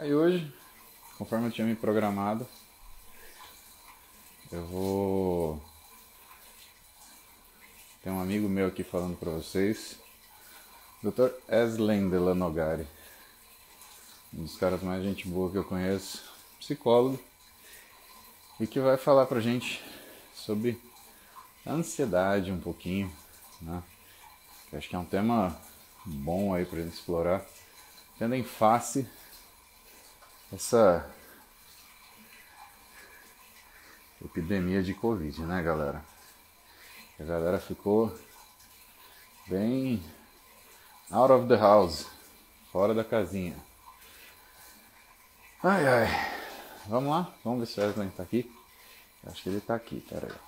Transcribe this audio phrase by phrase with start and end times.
[0.00, 0.54] Aí hoje,
[1.18, 2.46] conforme eu tinha me programado,
[4.52, 5.60] eu vou.
[8.00, 9.98] Tem um amigo meu aqui falando para vocês,
[11.02, 11.30] Dr.
[11.48, 12.86] Eslen Delanogari,
[14.32, 16.22] um dos caras mais gente boa que eu conheço,
[16.60, 17.18] psicólogo,
[18.60, 19.82] e que vai falar pra gente
[20.32, 20.80] sobre
[21.66, 23.12] a ansiedade um pouquinho,
[23.60, 23.82] né?
[24.70, 25.60] Eu acho que é um tema
[26.04, 27.44] bom aí pra gente explorar,
[28.16, 29.04] tendo em face
[30.52, 31.08] essa
[34.24, 36.02] epidemia de Covid, né, galera?
[37.20, 38.16] A galera ficou
[39.46, 40.02] bem
[41.10, 42.06] out of the house,
[42.70, 43.56] fora da casinha.
[45.62, 46.06] Ai, ai.
[46.86, 47.34] Vamos lá?
[47.44, 48.50] Vamos ver se o Wesley tá aqui.
[49.26, 50.47] Acho que ele tá aqui, pera aí.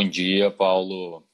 [0.00, 1.28] Bom dia, Paulo.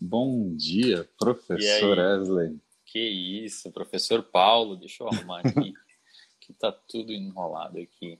[0.00, 2.58] Bom dia, professor Wesley.
[2.86, 4.74] Que isso, professor Paulo.
[4.74, 5.74] Deixa eu arrumar aqui,
[6.40, 8.18] que tá tudo enrolado aqui.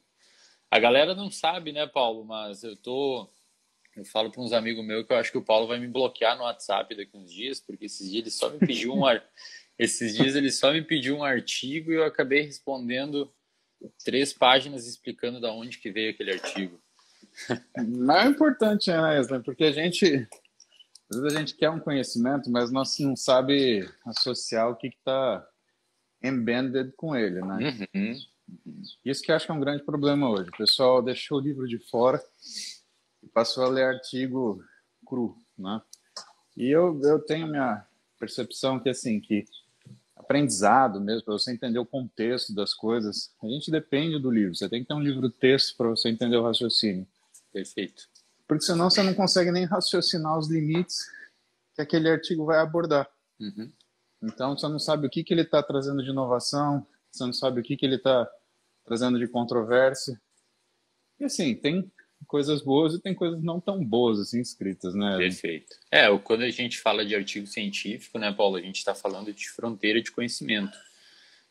[0.70, 2.27] A galera não sabe, né, Paulo?
[2.27, 3.27] Mas eu tô.
[3.97, 6.36] Eu falo para uns amigos meus que eu acho que o Paulo vai me bloquear
[6.36, 9.25] no WhatsApp daqui uns dias, porque esses dias ele só me pediu um ar...
[9.78, 13.33] esses dias ele só me pediu um artigo e eu acabei respondendo
[14.05, 16.78] três páginas explicando da onde que veio aquele artigo.
[17.98, 19.42] Mas é importante, né, Wesley?
[19.42, 20.28] Porque a gente,
[21.11, 25.47] às vezes a gente quer um conhecimento, mas nós não sabe associar o que está
[26.22, 27.77] embedded com ele, né?
[27.94, 28.14] Uhum.
[29.05, 30.48] Isso que eu acho que é um grande problema hoje.
[30.48, 32.22] O pessoal deixou o livro de fora
[33.22, 34.62] e passou a ler artigo
[35.05, 35.81] cru, né?
[36.56, 37.84] E eu, eu tenho minha
[38.19, 39.44] percepção que, assim, que
[40.27, 44.55] aprendizado mesmo, para você entender o contexto das coisas, a gente depende do livro.
[44.55, 47.06] Você tem que ter um livro texto para você entender o raciocínio.
[47.53, 48.09] Perfeito.
[48.47, 51.06] Porque senão você não consegue nem raciocinar os limites
[51.75, 53.09] que aquele artigo vai abordar.
[53.41, 53.72] Uhum.
[54.22, 57.60] Então você não sabe o que, que ele está trazendo de inovação, você não sabe
[57.60, 58.28] o que, que ele está
[58.84, 60.20] trazendo de controvérsia.
[61.20, 61.91] E assim, tem
[62.27, 65.16] coisas boas e tem coisas não tão boas assim escritas, né?
[65.19, 65.77] Perfeito.
[65.91, 69.49] É, quando a gente fala de artigo científico, né, Paulo, a gente está falando de
[69.50, 70.77] fronteira de conhecimento.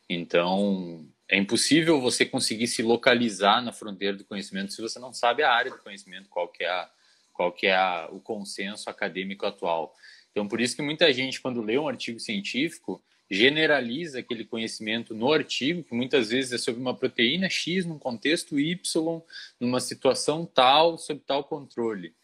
[0.08, 5.42] Então, é impossível você conseguir se localizar na fronteira do conhecimento se você não sabe
[5.42, 6.90] a área do conhecimento, qual que é, a,
[7.32, 9.94] qual que é a, o consenso acadêmico atual.
[10.30, 15.32] Então, por isso que muita gente, quando lê um artigo científico, generaliza aquele conhecimento no
[15.32, 19.22] artigo, que muitas vezes é sobre uma proteína X num contexto Y,
[19.58, 22.14] numa situação tal, sob tal controle.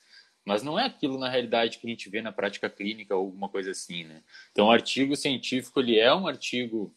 [0.44, 3.48] Mas não é aquilo na realidade que a gente vê na prática clínica ou alguma
[3.48, 4.22] coisa assim, né?
[4.50, 6.92] Então, o artigo científico, ele é um artigo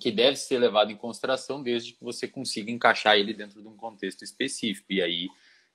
[0.00, 3.76] que deve ser levado em consideração desde que você consiga encaixar ele dentro de um
[3.76, 4.92] contexto específico.
[4.92, 5.28] E aí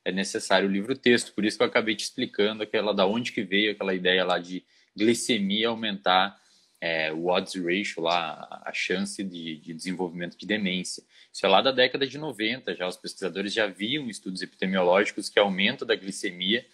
[0.05, 1.33] é necessário o livro-texto.
[1.33, 4.39] Por isso que eu acabei te explicando aquela da onde que veio aquela ideia lá
[4.39, 4.63] de
[4.95, 6.39] glicemia aumentar
[6.85, 11.01] é, o odds ratio lá, a chance de, de, desenvolvimento de demência.
[11.31, 12.85] Isso é lá da década de 90 já.
[12.85, 16.65] Os pesquisadores já viam estudos epidemiológicos que aumento da glicemia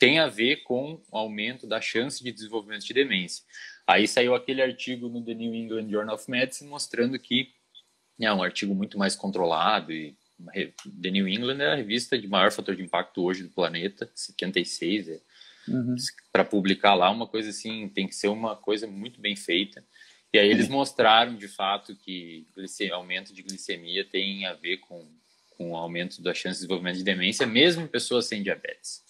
[0.00, 3.44] tem a ver com o aumento da chance de desenvolvimento de demência.
[3.86, 7.52] Aí saiu aquele artigo no The New England Journal of Medicine mostrando que
[8.20, 10.16] é um artigo muito mais controlado e
[11.00, 15.08] The New England é a revista de maior fator de impacto hoje do planeta, 76,
[15.08, 15.20] é.
[15.68, 15.94] Uhum.
[16.32, 19.84] para publicar lá uma coisa assim, tem que ser uma coisa muito bem feita.
[20.32, 22.46] E aí eles mostraram de fato que
[22.92, 25.06] aumento de glicemia tem a ver com,
[25.50, 29.04] com aumento da chance de desenvolvimento de demência, mesmo em pessoas sem diabetes.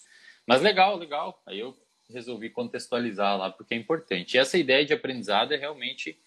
[0.45, 1.41] Mas legal, legal.
[1.45, 1.75] Aí eu
[2.09, 4.35] resolvi contextualizar lá porque é importante.
[4.35, 6.19] E essa ideia de aprendizado é realmente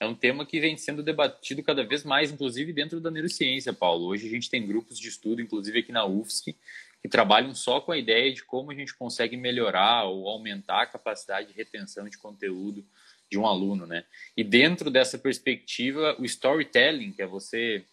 [0.00, 4.06] é um tema que vem sendo debatido cada vez mais, inclusive dentro da neurociência, Paulo.
[4.06, 6.56] Hoje a gente tem grupos de estudo, inclusive aqui na UFSC,
[7.02, 10.86] que trabalham só com a ideia de como a gente consegue melhorar ou aumentar a
[10.86, 12.86] capacidade de retenção de conteúdo
[13.28, 14.04] de um aluno, né?
[14.36, 17.84] E dentro dessa perspectiva, o storytelling, que é você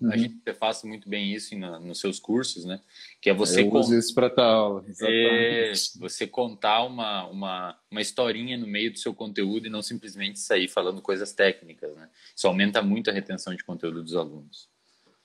[0.00, 0.10] Uhum.
[0.12, 2.80] A gente faz muito bem isso na, nos seus cursos, né?
[3.20, 4.84] Que é você Eu uso isso para aula.
[5.02, 10.38] É, você contar uma, uma, uma historinha no meio do seu conteúdo e não simplesmente
[10.40, 12.08] sair falando coisas técnicas, né?
[12.36, 14.68] Isso aumenta muito a retenção de conteúdo dos alunos.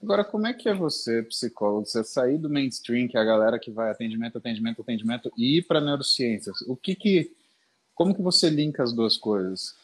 [0.01, 3.59] Agora, como é que é você, psicólogo, você sair do mainstream, que é a galera
[3.59, 6.61] que vai atendimento, atendimento, atendimento, e ir para neurociências?
[6.61, 7.35] O que que,
[7.93, 9.75] como que você linka as duas coisas?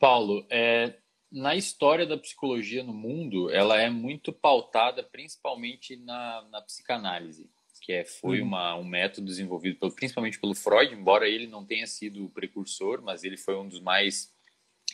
[0.00, 0.94] Paulo, é,
[1.30, 7.48] na história da psicologia no mundo, ela é muito pautada principalmente na, na psicanálise,
[7.80, 8.48] que é, foi uhum.
[8.48, 13.00] uma, um método desenvolvido pelo, principalmente pelo Freud, embora ele não tenha sido o precursor,
[13.00, 14.32] mas ele foi um dos mais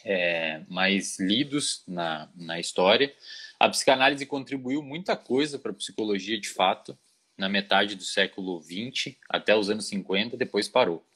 [0.05, 3.13] é, mais lidos na, na história.
[3.59, 6.97] A psicanálise contribuiu muita coisa para a psicologia de fato,
[7.37, 11.07] na metade do século XX até os anos 50, depois parou.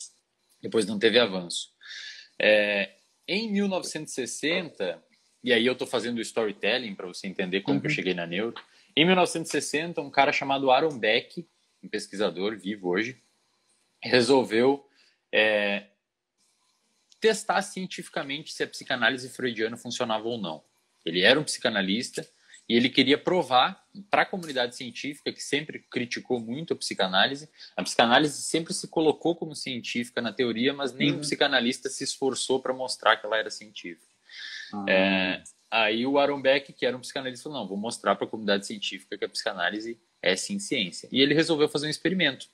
[0.60, 1.72] Depois não teve avanço.
[2.40, 2.90] É,
[3.26, 5.02] em 1960,
[5.42, 7.84] e aí eu estou fazendo storytelling para você entender como uhum.
[7.84, 8.54] eu cheguei na neuro.
[8.96, 11.46] Em 1960, um cara chamado Aaron Beck,
[11.82, 13.20] um pesquisador vivo hoje,
[14.00, 14.86] resolveu
[15.32, 15.86] é,
[17.20, 20.62] testar cientificamente se a psicanálise freudiana funcionava ou não.
[21.04, 22.26] Ele era um psicanalista
[22.68, 27.82] e ele queria provar para a comunidade científica, que sempre criticou muito a psicanálise, a
[27.82, 31.20] psicanálise sempre se colocou como científica na teoria, mas nenhum uhum.
[31.20, 34.06] psicanalista se esforçou para mostrar que ela era científica.
[34.72, 34.84] Ah.
[34.88, 38.30] É, aí o Aaron Beck, que era um psicanalista, falou: não, vou mostrar para a
[38.30, 41.08] comunidade científica que a psicanálise é sim ciência.
[41.12, 42.46] E ele resolveu fazer um experimento.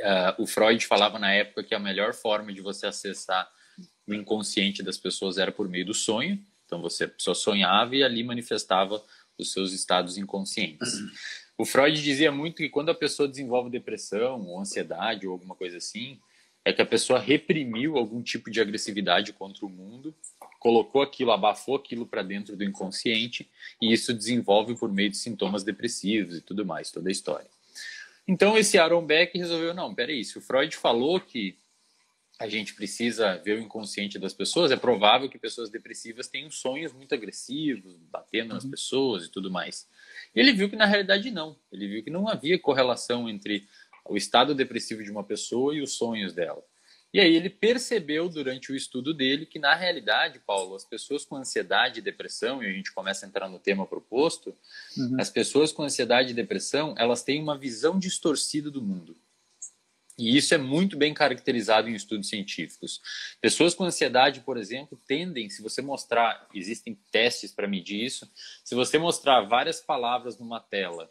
[0.00, 3.48] Uh, o Freud falava na época que a melhor forma de você acessar
[4.06, 6.42] o inconsciente das pessoas era por meio do sonho.
[6.70, 9.04] Então você só sonhava e ali manifestava
[9.36, 11.00] os seus estados inconscientes.
[11.58, 15.78] O Freud dizia muito que quando a pessoa desenvolve depressão ou ansiedade ou alguma coisa
[15.78, 16.20] assim,
[16.64, 20.14] é que a pessoa reprimiu algum tipo de agressividade contra o mundo,
[20.60, 23.50] colocou aquilo, abafou aquilo para dentro do inconsciente
[23.82, 27.50] e isso desenvolve por meio de sintomas depressivos e tudo mais, toda a história.
[28.28, 31.58] Então esse Aaron Beck resolveu, não, peraí, se o Freud falou que
[32.40, 36.90] a gente precisa ver o inconsciente das pessoas, é provável que pessoas depressivas tenham sonhos
[36.90, 38.70] muito agressivos, batendo nas uhum.
[38.70, 39.86] pessoas e tudo mais.
[40.34, 41.54] E ele viu que na realidade não.
[41.70, 43.68] Ele viu que não havia correlação entre
[44.08, 46.64] o estado depressivo de uma pessoa e os sonhos dela.
[47.12, 51.36] E aí ele percebeu durante o estudo dele que na realidade, Paulo, as pessoas com
[51.36, 54.56] ansiedade e depressão, e a gente começa a entrar no tema proposto,
[54.96, 55.20] uhum.
[55.20, 59.14] as pessoas com ansiedade e depressão, elas têm uma visão distorcida do mundo.
[60.20, 63.00] E isso é muito bem caracterizado em estudos científicos.
[63.40, 68.30] Pessoas com ansiedade, por exemplo, tendem, se você mostrar, existem testes para medir isso,
[68.62, 71.10] se você mostrar várias palavras numa tela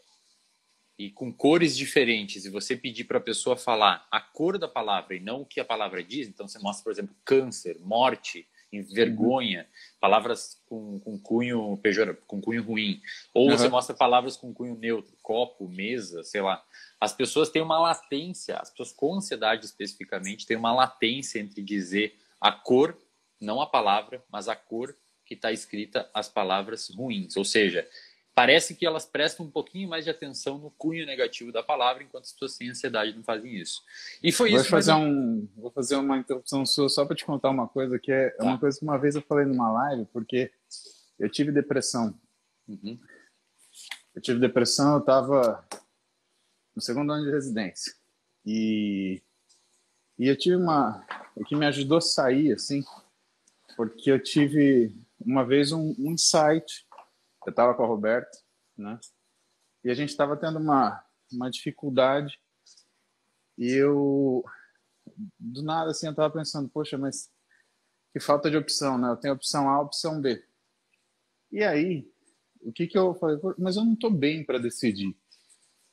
[0.96, 5.16] e com cores diferentes, e você pedir para a pessoa falar a cor da palavra
[5.16, 9.68] e não o que a palavra diz, então você mostra, por exemplo, câncer, morte, vergonha,
[10.00, 13.02] palavras com, com cunho pejor, com cunho ruim,
[13.34, 13.58] ou uhum.
[13.58, 16.64] você mostra palavras com cunho neutro, copo, mesa, sei lá.
[17.00, 22.16] As pessoas têm uma latência, as pessoas com ansiedade especificamente têm uma latência entre dizer
[22.40, 22.98] a cor,
[23.42, 24.96] não a palavra, mas a cor
[25.26, 27.38] que está escrita as palavras ruins.
[27.38, 27.88] Ou seja,
[28.34, 32.26] parece que elas prestam um pouquinho mais de atenção no cunho negativo da palavra, enquanto
[32.26, 33.84] as pessoas sem ansiedade não fazem isso.
[34.24, 34.70] E foi vou isso.
[34.70, 35.02] Fazer mas...
[35.02, 38.44] um, vou fazer uma interrupção sua só para te contar uma coisa que é tá.
[38.44, 40.52] uma coisa que uma vez eu falei numa live, porque
[41.20, 42.18] eu tive depressão.
[42.68, 42.98] Uhum.
[44.16, 45.66] Eu tive depressão, eu estava
[46.76, 47.94] no segundo ano de residência.
[48.46, 49.22] E,
[50.18, 51.06] e eu tive uma.
[51.36, 52.84] O que me ajudou a sair, assim,
[53.76, 56.86] porque eu tive uma vez um, um insight.
[57.50, 58.38] Eu estava com a Roberta,
[58.78, 59.00] né?
[59.84, 62.40] E a gente estava tendo uma, uma dificuldade.
[63.58, 64.44] E eu,
[65.40, 67.32] do nada, assim, eu estava pensando, poxa, mas
[68.14, 69.10] que falta de opção, né?
[69.10, 70.46] Eu tenho opção A, opção B.
[71.52, 72.08] E aí,
[72.62, 73.40] o que que eu falei?
[73.58, 75.18] Mas eu não estou bem para decidir.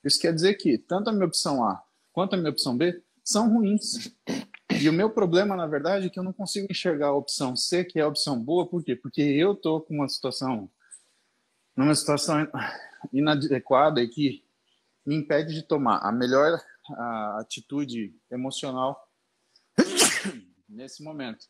[0.05, 1.83] Isso quer dizer que tanto a minha opção A
[2.13, 4.15] quanto a minha opção B são ruins.
[4.79, 7.83] E o meu problema, na verdade, é que eu não consigo enxergar a opção C,
[7.83, 8.95] que é a opção boa, por quê?
[8.95, 10.71] Porque eu estou com uma situação,
[11.77, 12.49] numa situação
[13.13, 14.45] inadequada e que
[15.05, 19.09] me impede de tomar a melhor a atitude emocional
[20.69, 21.47] nesse momento.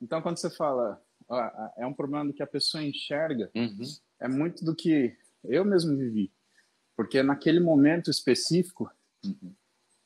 [0.00, 3.82] Então, quando você fala, ó, é um problema do que a pessoa enxerga, uhum.
[4.20, 6.32] é muito do que eu mesmo vivi.
[6.96, 8.90] Porque naquele momento específico,
[9.24, 9.54] uhum.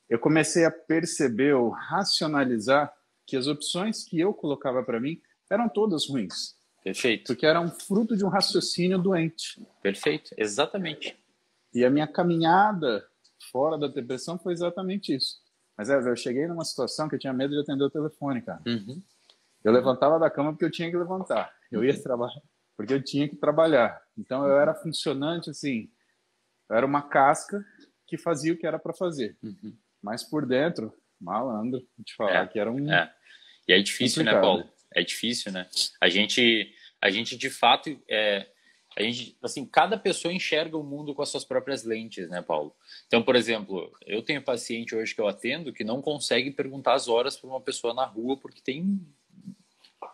[0.09, 2.93] eu comecei a perceber ou racionalizar
[3.25, 6.55] que as opções que eu colocava para mim eram todas ruins.
[6.85, 7.27] Perfeito.
[7.27, 9.61] Porque eram fruto de um raciocínio doente.
[9.81, 11.17] Perfeito, exatamente.
[11.73, 13.05] E a minha caminhada
[13.51, 15.41] fora da depressão foi exatamente isso.
[15.77, 18.61] Mas é, eu cheguei numa situação que eu tinha medo de atender o telefone, cara.
[18.65, 19.01] Uhum.
[19.61, 21.51] Eu levantava da cama porque eu tinha que levantar.
[21.69, 22.41] Eu ia trabalhar
[22.75, 24.01] porque eu tinha que trabalhar.
[24.17, 25.89] Então eu era funcionante assim,
[26.69, 27.63] era uma casca
[28.07, 29.37] que fazia o que era para fazer.
[29.41, 29.75] Uhum.
[30.01, 32.91] Mas por dentro, malandro, vou te falar é, que era um.
[32.91, 33.11] É.
[33.67, 34.57] E é difícil, né, complicado.
[34.57, 34.75] né, Paulo?
[34.93, 35.67] É difícil, né?
[35.99, 36.73] A gente,
[37.05, 38.47] a gente de fato, é,
[38.97, 42.75] a gente, assim, cada pessoa enxerga o mundo com as suas próprias lentes, né, Paulo?
[43.05, 47.07] Então, por exemplo, eu tenho paciente hoje que eu atendo que não consegue perguntar as
[47.07, 48.99] horas para uma pessoa na rua porque tem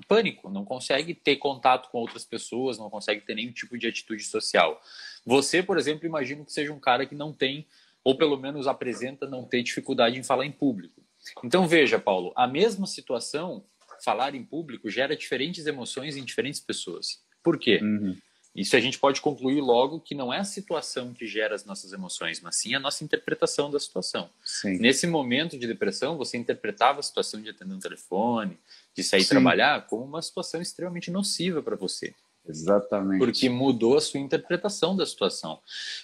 [0.05, 4.23] pânico, não consegue ter contato com outras pessoas, não consegue ter nenhum tipo de atitude
[4.23, 4.81] social.
[5.25, 7.65] Você, por exemplo, imagino que seja um cara que não tem,
[8.03, 11.01] ou pelo menos apresenta não ter dificuldade em falar em público.
[11.41, 13.63] Então veja, Paulo, a mesma situação
[14.03, 17.21] falar em público gera diferentes emoções em diferentes pessoas.
[17.43, 17.79] Por quê?
[17.81, 18.17] Uhum.
[18.53, 21.93] Isso a gente pode concluir logo que não é a situação que gera as nossas
[21.93, 24.29] emoções, mas sim a nossa interpretação da situação.
[24.43, 24.77] Sim.
[24.77, 28.57] Nesse momento de depressão, você interpretava a situação de atender um telefone,
[28.93, 29.29] de sair sim.
[29.29, 32.13] trabalhar, como uma situação extremamente nociva para você.
[32.45, 33.19] Exatamente.
[33.19, 35.59] Porque mudou a sua interpretação da situação.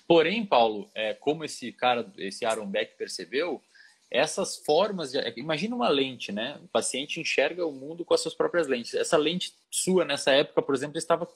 [0.08, 3.62] Porém, Paulo, é, como esse cara, esse Aaron Beck percebeu,
[4.10, 6.60] essas formas de, imagina uma lente, né?
[6.64, 8.94] O paciente enxerga o mundo com as suas próprias lentes.
[8.94, 11.28] Essa lente sua nessa época, por exemplo, estava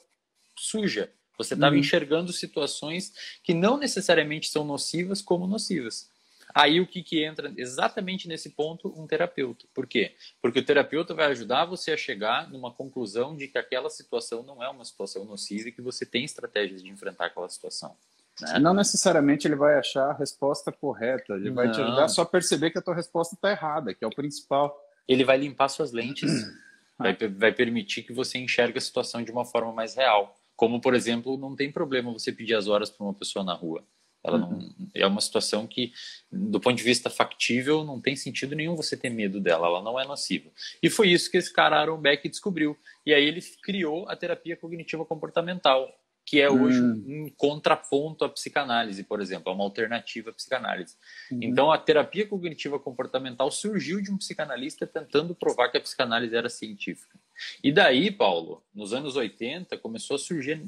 [0.56, 1.12] suja.
[1.36, 1.80] Você estava uhum.
[1.80, 3.12] enxergando situações
[3.42, 6.10] que não necessariamente são nocivas como nocivas.
[6.54, 8.92] Aí o que, que entra exatamente nesse ponto?
[8.94, 9.66] Um terapeuta.
[9.72, 10.14] Por quê?
[10.40, 14.62] Porque o terapeuta vai ajudar você a chegar numa conclusão de que aquela situação não
[14.62, 17.96] é uma situação nociva e que você tem estratégias de enfrentar aquela situação.
[18.42, 18.58] Né?
[18.58, 21.54] Não necessariamente ele vai achar a resposta correta, ele não.
[21.54, 24.14] vai te ajudar só a perceber que a tua resposta está errada, que é o
[24.14, 24.76] principal.
[25.06, 26.30] Ele vai limpar suas lentes,
[26.98, 30.36] vai, vai permitir que você enxergue a situação de uma forma mais real.
[30.56, 33.84] Como, por exemplo, não tem problema você pedir as horas para uma pessoa na rua.
[34.24, 34.88] Ela não, uhum.
[34.94, 35.92] é uma situação que,
[36.30, 39.98] do ponto de vista factível, não tem sentido nenhum você ter medo dela, ela não
[39.98, 40.48] é nociva.
[40.80, 42.78] E foi isso que esse cara Aaron Beck descobriu.
[43.04, 45.92] E aí ele criou a terapia cognitiva comportamental,
[46.32, 47.26] que é hoje uhum.
[47.26, 50.96] um contraponto à psicanálise, por exemplo, é uma alternativa à psicanálise.
[51.30, 51.40] Uhum.
[51.42, 56.48] Então a terapia cognitiva comportamental surgiu de um psicanalista tentando provar que a psicanálise era
[56.48, 57.18] científica.
[57.62, 60.66] E daí, Paulo, nos anos 80, começou a surgir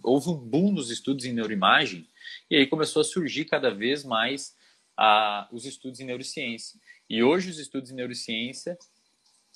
[0.00, 2.06] houve um boom nos estudos em neuroimagem
[2.48, 4.54] e aí começou a surgir cada vez mais
[4.96, 6.78] a, os estudos em neurociência.
[7.10, 8.78] E hoje os estudos em neurociência,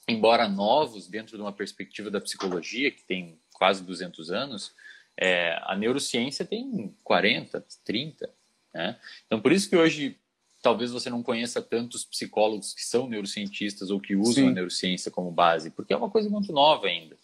[0.09, 4.75] embora novos dentro de uma perspectiva da psicologia, que tem quase 200 anos,
[5.19, 8.31] é, a neurociência tem 40, 30.
[8.75, 8.99] Né?
[9.27, 10.19] Então, por isso que hoje
[10.63, 14.49] talvez você não conheça tantos psicólogos que são neurocientistas ou que usam Sim.
[14.49, 17.17] a neurociência como base, porque é uma coisa muito nova ainda.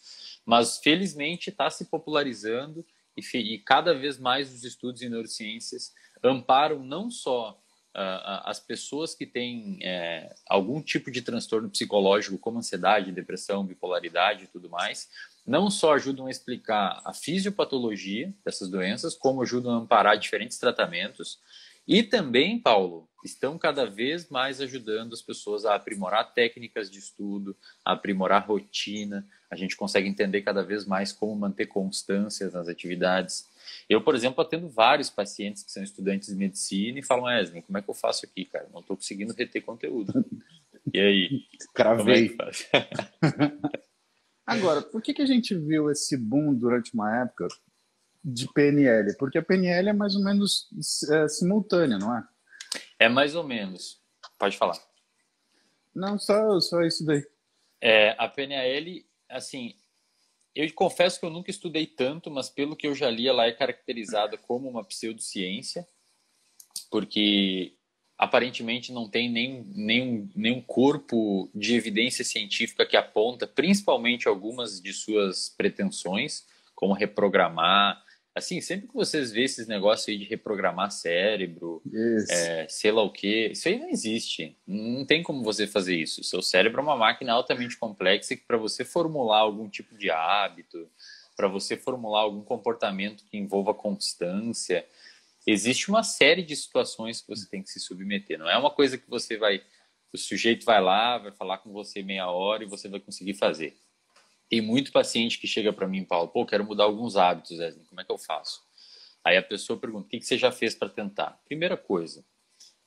[0.44, 2.84] Mas, felizmente, está se popularizando
[3.16, 7.60] e, e, cada vez mais os estudos em neurociências amparam não só
[7.94, 14.44] uh, as pessoas que têm é, algum tipo de transtorno psicológico, como ansiedade, depressão, bipolaridade
[14.44, 15.08] e tudo mais,
[15.46, 21.38] não só ajudam a explicar a fisiopatologia dessas doenças, como ajudam a amparar diferentes tratamentos.
[21.86, 27.56] E também, Paulo, estão cada vez mais ajudando as pessoas a aprimorar técnicas de estudo,
[27.84, 33.46] a aprimorar rotina, a gente consegue entender cada vez mais como manter constância nas atividades.
[33.88, 37.78] Eu, por exemplo, atendo vários pacientes que são estudantes de medicina e falam, Wesley, como
[37.78, 38.68] é que eu faço aqui, cara?
[38.72, 40.24] Não estou conseguindo reter conteúdo.
[40.92, 41.42] E aí?
[41.74, 42.36] Cravei.
[42.72, 43.82] É
[44.46, 47.48] Agora, por que, que a gente viu esse boom durante uma época
[48.24, 49.16] de PNL?
[49.16, 50.68] Porque a PNL é mais ou menos
[51.10, 52.24] é, simultânea, não é?
[52.98, 54.00] É mais ou menos.
[54.38, 54.78] Pode falar.
[55.94, 57.24] Não, só, só isso daí.
[57.80, 59.74] É, a PNL assim,
[60.54, 63.52] eu confesso que eu nunca estudei tanto, mas pelo que eu já li, ela é
[63.52, 65.86] caracterizada como uma pseudociência,
[66.90, 67.74] porque
[68.22, 74.92] aparentemente não tem nem, nem, nenhum corpo de evidência científica que aponta, principalmente algumas de
[74.92, 78.00] suas pretensões, como reprogramar
[78.34, 81.82] assim, sempre que vocês vê esses negócios aí de reprogramar cérebro,
[82.30, 84.56] é, sei lá o que, isso aí não existe.
[84.66, 86.24] Não tem como você fazer isso.
[86.24, 90.88] Seu cérebro é uma máquina altamente complexa que para você formular algum tipo de hábito,
[91.36, 94.86] para você formular algum comportamento que envolva constância,
[95.46, 98.38] existe uma série de situações que você tem que se submeter.
[98.38, 99.62] Não é uma coisa que você vai,
[100.12, 103.76] o sujeito vai lá, vai falar com você meia hora e você vai conseguir fazer.
[104.48, 108.00] Tem muito paciente que chega para mim fala, pô, quero mudar alguns hábitos, Wesley, como
[108.00, 108.60] é que eu faço?
[109.24, 111.40] Aí a pessoa pergunta, o que, que você já fez para tentar?
[111.44, 112.24] Primeira coisa,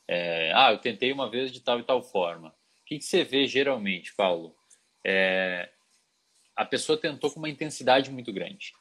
[0.07, 2.49] é, ah, eu tentei uma vez de tal e tal forma.
[2.49, 4.55] O que, que você vê geralmente, Paulo?
[5.03, 5.71] É,
[6.55, 8.73] a pessoa tentou com uma intensidade muito grande,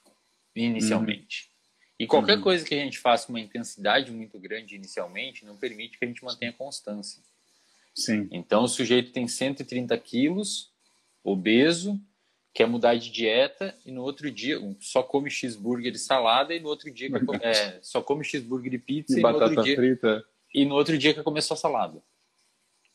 [0.55, 1.49] inicialmente.
[1.49, 1.54] Uhum.
[1.99, 2.43] E qualquer uhum.
[2.43, 6.09] coisa que a gente faça com uma intensidade muito grande inicialmente não permite que a
[6.09, 7.23] gente mantenha constância.
[7.95, 8.29] Sim.
[8.33, 10.73] Então o sujeito tem 130 quilos,
[11.23, 12.01] obeso,
[12.53, 16.69] quer mudar de dieta e no outro dia só come cheeseburger e salada e no
[16.69, 17.09] outro dia
[17.43, 20.25] é, só come cheeseburger e pizza e, e no outro dia frita.
[20.53, 22.03] e no outro dia quer comer só salada.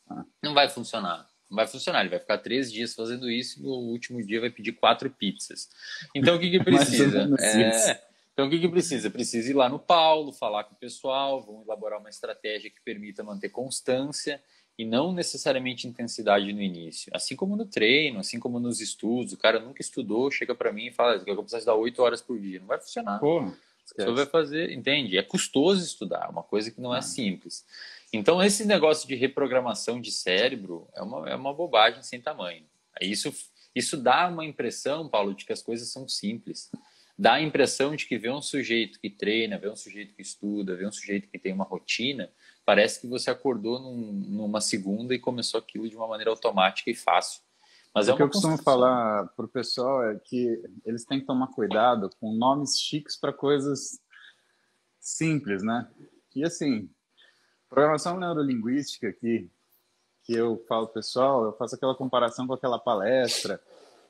[0.08, 0.24] Ah.
[0.42, 1.30] Não vai funcionar.
[1.48, 2.00] Não vai funcionar.
[2.00, 5.68] Ele vai ficar três dias fazendo isso e no último dia vai pedir quatro pizzas.
[6.14, 7.30] Então o que, que precisa?
[7.40, 8.09] é,
[8.40, 9.10] então o que, que precisa?
[9.10, 13.22] Precisa ir lá no Paulo, falar com o pessoal, vão elaborar uma estratégia que permita
[13.22, 14.42] manter constância
[14.78, 17.12] e não necessariamente intensidade no início.
[17.14, 20.86] Assim como no treino, assim como nos estudos, o cara nunca estudou, chega para mim
[20.86, 22.60] e fala que eu preciso dar oito horas por dia.
[22.60, 23.20] Não vai funcionar.
[23.20, 23.52] Pô,
[23.84, 25.18] Você vai fazer, entende?
[25.18, 27.02] É custoso estudar, é uma coisa que não é ah.
[27.02, 27.66] simples.
[28.10, 32.64] Então, esse negócio de reprogramação de cérebro é uma, é uma bobagem sem tamanho.
[33.02, 33.34] Isso,
[33.74, 36.70] isso dá uma impressão, Paulo, de que as coisas são simples.
[37.20, 40.74] Dá a impressão de que vê um sujeito que treina, vê um sujeito que estuda,
[40.74, 42.32] vê um sujeito que tem uma rotina,
[42.64, 46.94] parece que você acordou num, numa segunda e começou aquilo de uma maneira automática e
[46.94, 47.42] fácil.
[47.94, 51.26] Mas é o que eu costumo falar para o pessoal é que eles têm que
[51.26, 54.00] tomar cuidado com nomes chiques para coisas
[54.98, 55.90] simples, né?
[56.34, 56.88] E assim,
[57.68, 59.46] programação neurolinguística que
[60.22, 63.60] que eu falo pessoal, eu faço aquela comparação com aquela palestra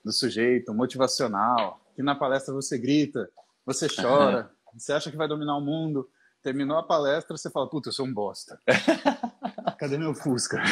[0.04, 3.30] do sujeito motivacional, que na palestra você grita,
[3.66, 4.72] você chora, uhum.
[4.80, 6.08] você acha que vai dominar o mundo,
[6.42, 8.58] terminou a palestra, você fala, puta, eu sou um bosta.
[9.78, 10.62] Cadê meu Fusca?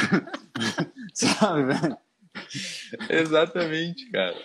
[1.13, 1.99] Sabe, velho?
[3.11, 4.37] Exatamente, cara.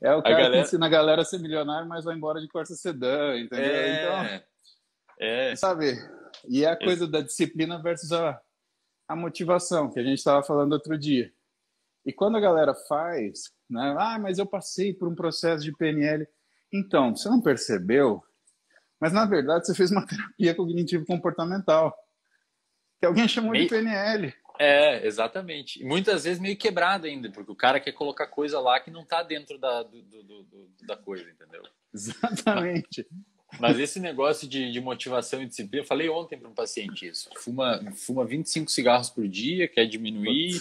[0.00, 0.52] É o cara galera...
[0.52, 3.64] que ensina a galera a ser milionário, mas vai embora de Corsa Sedã, entendeu?
[3.64, 4.04] É...
[4.04, 4.44] Então,
[5.18, 5.56] é.
[5.56, 5.94] sabe?
[6.48, 8.40] E é a coisa da disciplina versus a,
[9.08, 11.32] a motivação, que a gente estava falando outro dia.
[12.06, 13.94] E quando a galera faz, né?
[13.98, 16.26] Ah, mas eu passei por um processo de PNL.
[16.72, 18.22] Então, você não percebeu?
[19.00, 21.94] Mas na verdade você fez uma terapia cognitivo comportamental,
[22.98, 23.64] que alguém chamou Meio...
[23.64, 24.34] de PNL.
[24.58, 25.80] É, exatamente.
[25.80, 29.02] E muitas vezes meio quebrado ainda, porque o cara quer colocar coisa lá que não
[29.02, 31.62] está dentro da, do, do, do, da coisa, entendeu?
[31.94, 33.06] Exatamente.
[33.60, 37.30] Mas esse negócio de, de motivação e disciplina, eu falei ontem para um paciente isso.
[37.36, 40.60] Fuma, fuma 25 cigarros por dia, quer diminuir.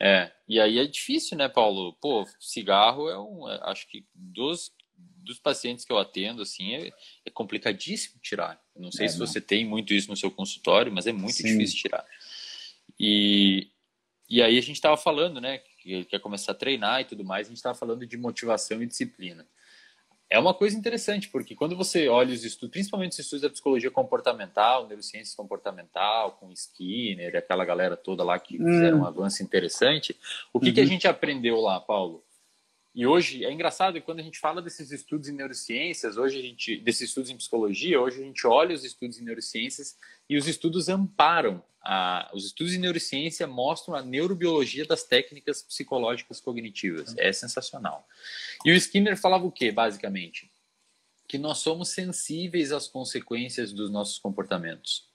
[0.00, 1.92] É, e aí é difícil, né, Paulo?
[2.00, 3.48] Pô, cigarro é um.
[3.48, 6.92] É, acho que dos, dos pacientes que eu atendo, assim, é,
[7.24, 8.60] é complicadíssimo tirar.
[8.74, 9.26] Eu não sei é, se não.
[9.26, 11.44] você tem muito isso no seu consultório, mas é muito Sim.
[11.44, 12.04] difícil tirar.
[12.98, 13.70] E,
[14.28, 17.24] e aí a gente estava falando, né, que ele quer começar a treinar e tudo
[17.24, 19.46] mais, a gente estava falando de motivação e disciplina.
[20.30, 23.90] É uma coisa interessante, porque quando você olha os estudos, principalmente os estudos da psicologia
[23.90, 29.00] comportamental, neurociência comportamental, com Skinner, aquela galera toda lá que fizeram hum.
[29.02, 30.14] um avanço interessante,
[30.52, 30.74] o que, uhum.
[30.74, 30.88] que a uhum.
[30.88, 32.22] gente aprendeu lá, Paulo?
[32.98, 36.78] E hoje é engraçado quando a gente fala desses estudos em neurociências, hoje a gente
[36.78, 39.96] desses estudos em psicologia, hoje a gente olha os estudos em neurociências
[40.28, 46.40] e os estudos amparam a, os estudos em neurociência mostram a neurobiologia das técnicas psicológicas
[46.40, 47.14] cognitivas.
[47.16, 48.04] É sensacional.
[48.64, 50.50] E o Skinner falava o que, basicamente?
[51.28, 55.06] Que nós somos sensíveis às consequências dos nossos comportamentos.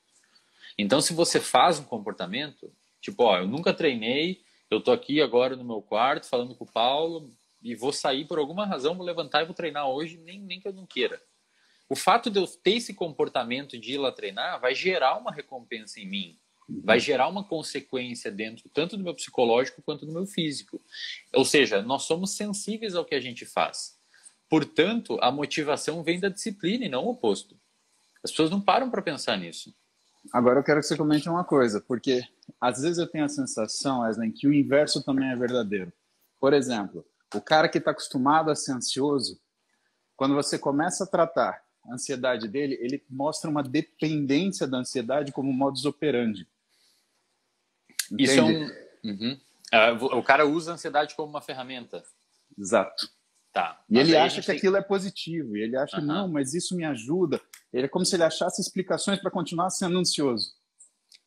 [0.77, 4.41] Então, se você faz um comportamento, tipo, ó, eu nunca treinei,
[4.71, 7.29] eu tô aqui agora no meu quarto falando com o Paulo,
[7.63, 10.67] e vou sair por alguma razão, vou levantar e vou treinar hoje, nem, nem que
[10.67, 11.21] eu não queira.
[11.89, 15.99] O fato de eu ter esse comportamento de ir lá treinar vai gerar uma recompensa
[15.99, 16.39] em mim,
[16.83, 20.81] vai gerar uma consequência dentro tanto do meu psicológico quanto do meu físico.
[21.33, 23.97] Ou seja, nós somos sensíveis ao que a gente faz.
[24.49, 27.57] Portanto, a motivação vem da disciplina e não o oposto.
[28.23, 29.73] As pessoas não param para pensar nisso.
[30.31, 32.21] Agora eu quero que você comente uma coisa, porque
[32.59, 35.91] às vezes eu tenho a sensação, Wesley, que o inverso também é verdadeiro.
[36.39, 39.39] Por exemplo, o cara que está acostumado a ser ansioso,
[40.15, 45.51] quando você começa a tratar a ansiedade dele, ele mostra uma dependência da ansiedade como
[45.51, 46.47] modus operandi.
[48.11, 48.23] Entende?
[48.23, 48.83] Isso é um...
[49.03, 49.39] Uhum.
[49.73, 52.03] Uh, o cara usa a ansiedade como uma ferramenta.
[52.57, 53.09] Exato.
[53.51, 53.83] Tá.
[53.89, 54.57] E ele acha que tem...
[54.57, 55.57] aquilo é positivo.
[55.57, 56.05] E ele acha, uhum.
[56.05, 57.41] não, mas isso me ajuda.
[57.71, 60.53] Ele é como se ele achasse explicações para continuar sendo ansioso.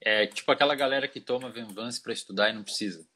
[0.00, 3.06] É tipo aquela galera que toma Venvance para estudar e não precisa.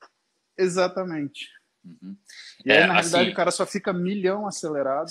[0.58, 1.48] Exatamente.
[1.84, 2.16] Uhum.
[2.64, 5.10] E aí, é, na realidade, assim, o cara só fica milhão acelerado,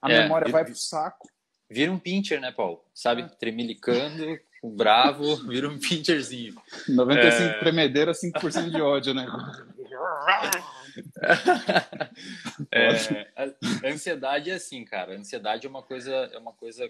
[0.00, 1.28] a é, memória vai pro saco.
[1.70, 2.84] Vira um pincher, né, Paulo?
[2.94, 3.22] Sabe?
[3.22, 3.28] É.
[3.28, 6.54] Tremelicando, bravo, vira um pincherzinho.
[6.88, 7.58] 95 é...
[7.58, 9.26] tremedeira, 5% de ódio, né?
[12.70, 12.90] é,
[13.34, 15.14] a ansiedade é assim, cara.
[15.14, 16.88] A ansiedade é uma coisa, é uma coisa.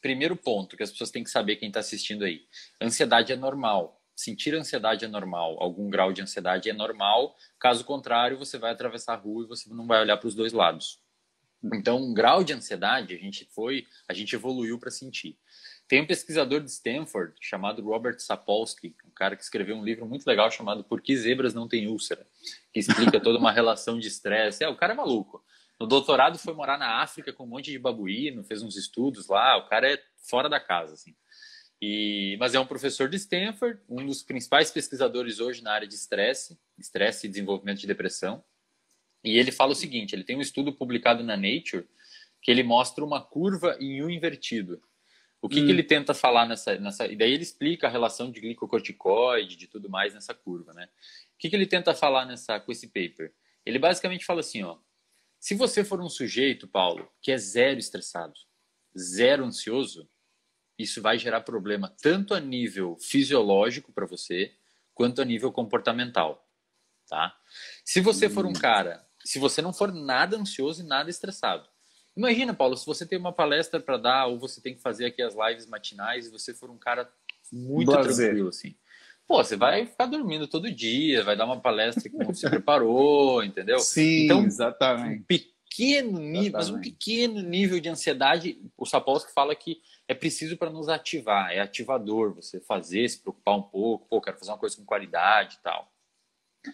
[0.00, 2.42] Primeiro ponto que as pessoas têm que saber quem está assistindo aí.
[2.80, 7.84] A ansiedade é normal sentir ansiedade é normal, algum grau de ansiedade é normal, caso
[7.84, 11.00] contrário, você vai atravessar a rua e você não vai olhar para os dois lados.
[11.72, 15.38] Então, um grau de ansiedade, a gente foi, a gente evoluiu para sentir.
[15.86, 20.26] Tem um pesquisador de Stanford chamado Robert Sapolsky, um cara que escreveu um livro muito
[20.26, 22.26] legal chamado Por que zebras não têm úlcera,
[22.72, 24.64] que explica toda uma relação de estresse.
[24.64, 25.44] É, o cara é maluco.
[25.78, 29.56] No doutorado foi morar na África com um monte de babuíno, fez uns estudos lá,
[29.56, 31.14] o cara é fora da casa, assim.
[31.80, 35.94] E, mas é um professor de Stanford, um dos principais pesquisadores hoje na área de
[35.94, 38.42] estresse, estresse e desenvolvimento de depressão.
[39.22, 41.86] E ele fala o seguinte: ele tem um estudo publicado na Nature
[42.42, 44.82] que ele mostra uma curva em U invertido.
[45.40, 45.66] O que, hum.
[45.66, 47.06] que ele tenta falar nessa, nessa.
[47.06, 50.88] E daí ele explica a relação de glicocorticoide, de tudo mais nessa curva, né?
[51.34, 53.32] O que, que ele tenta falar nessa, com esse paper?
[53.64, 54.78] Ele basicamente fala assim: ó,
[55.38, 58.34] se você for um sujeito, Paulo, que é zero estressado,
[58.98, 60.08] zero ansioso,
[60.78, 64.52] isso vai gerar problema tanto a nível fisiológico para você,
[64.94, 66.46] quanto a nível comportamental,
[67.08, 67.36] tá?
[67.84, 68.52] Se você for um hum.
[68.52, 71.68] cara, se você não for nada ansioso e nada estressado.
[72.16, 75.22] Imagina, Paulo, se você tem uma palestra para dar ou você tem que fazer aqui
[75.22, 77.08] as lives matinais e você for um cara
[77.52, 78.26] muito Blazer.
[78.26, 78.74] tranquilo, assim.
[79.26, 83.42] Pô, você vai ficar dormindo todo dia, vai dar uma palestra que não se preparou,
[83.44, 83.78] entendeu?
[83.78, 85.54] Sim, então, exatamente.
[85.78, 90.56] Um pequeno nível, mas um pequeno nível de ansiedade, o Sapolsky fala que é preciso
[90.56, 94.58] para nos ativar, é ativador você fazer, se preocupar um pouco, pô, quero fazer uma
[94.58, 95.92] coisa com qualidade e tal.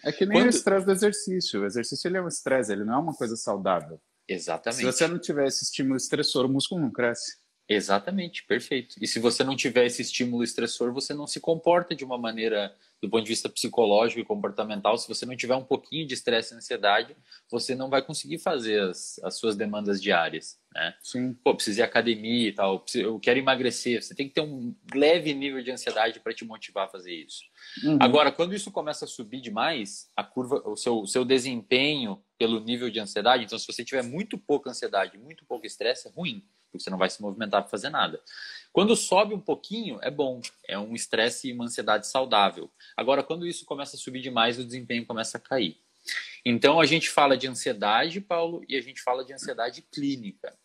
[0.03, 0.47] É que nem Quando...
[0.47, 1.61] o estresse do exercício.
[1.61, 4.01] O exercício ele é um estresse, ele não é uma coisa saudável.
[4.27, 4.79] Exatamente.
[4.79, 7.37] Se você não tiver esse estímulo estressor, o músculo não cresce.
[7.67, 8.95] Exatamente, perfeito.
[9.01, 12.71] E se você não tiver esse estímulo estressor, você não se comporta de uma maneira,
[13.01, 16.53] do ponto de vista psicológico e comportamental, se você não tiver um pouquinho de estresse
[16.53, 17.15] e ansiedade,
[17.49, 20.93] você não vai conseguir fazer as, as suas demandas diárias, né?
[21.01, 21.33] Sim.
[21.43, 24.03] Pô, preciso ir à academia e tal, eu quero emagrecer.
[24.03, 27.41] Você tem que ter um leve nível de ansiedade para te motivar a fazer isso.
[27.83, 27.97] Uhum.
[27.99, 32.59] Agora, quando isso começa a subir demais, a curva, o seu, o seu desempenho pelo
[32.59, 36.45] nível de ansiedade, então se você tiver muito pouca ansiedade, muito pouco estresse, é ruim
[36.75, 38.21] porque você não vai se movimentar para fazer nada.
[38.71, 42.69] Quando sobe um pouquinho, é bom, é um estresse e uma ansiedade saudável.
[42.95, 45.79] Agora, quando isso começa a subir demais, o desempenho começa a cair.
[46.45, 50.55] Então, a gente fala de ansiedade, Paulo, e a gente fala de ansiedade clínica.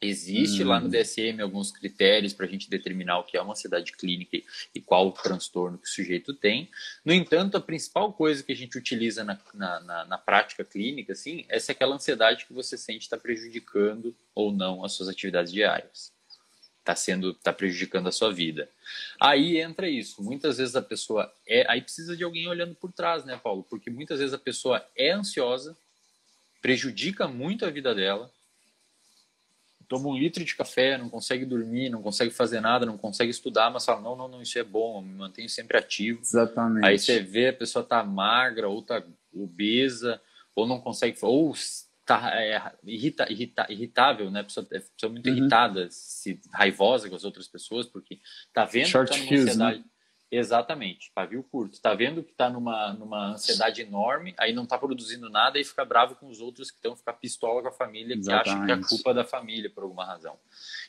[0.00, 0.68] Existe hum.
[0.68, 0.90] lá no hum.
[0.90, 4.36] DSM alguns critérios para a gente determinar o que é uma ansiedade clínica
[4.74, 6.70] e qual o transtorno que o sujeito tem.
[7.04, 11.12] No entanto, a principal coisa que a gente utiliza na, na, na, na prática clínica,
[11.12, 15.50] assim, é se aquela ansiedade que você sente está prejudicando ou não as suas atividades
[15.50, 16.12] diárias.
[16.80, 18.68] Está sendo, está prejudicando a sua vida.
[19.18, 20.22] Aí entra isso.
[20.22, 23.66] Muitas vezes a pessoa é, aí precisa de alguém olhando por trás, né, Paulo?
[23.68, 25.76] Porque muitas vezes a pessoa é ansiosa,
[26.60, 28.30] prejudica muito a vida dela
[29.88, 33.70] toma um litro de café, não consegue dormir, não consegue fazer nada, não consegue estudar,
[33.70, 36.20] mas fala, não, não, não, isso é bom, me mantenho sempre ativo.
[36.20, 36.86] Exatamente.
[36.86, 40.20] Aí você vê a pessoa tá magra, ou tá obesa,
[40.54, 41.54] ou não consegue, ou
[42.04, 44.40] tá é, irrita, irrita, irritável, né?
[44.40, 45.36] A pessoa, é pessoa muito uhum.
[45.36, 48.20] irritada, se, raivosa com as outras pessoas, porque
[48.52, 49.78] tá vendo Short que tá numa ansiedade.
[49.78, 49.84] Né?
[50.30, 51.74] Exatamente, pavio curto.
[51.74, 55.84] Está vendo que está numa, numa ansiedade enorme, aí não está produzindo nada e fica
[55.84, 58.44] bravo com os outros que estão ficar pistola com a família, Exatamente.
[58.44, 60.36] que acham que é culpa da família por alguma razão.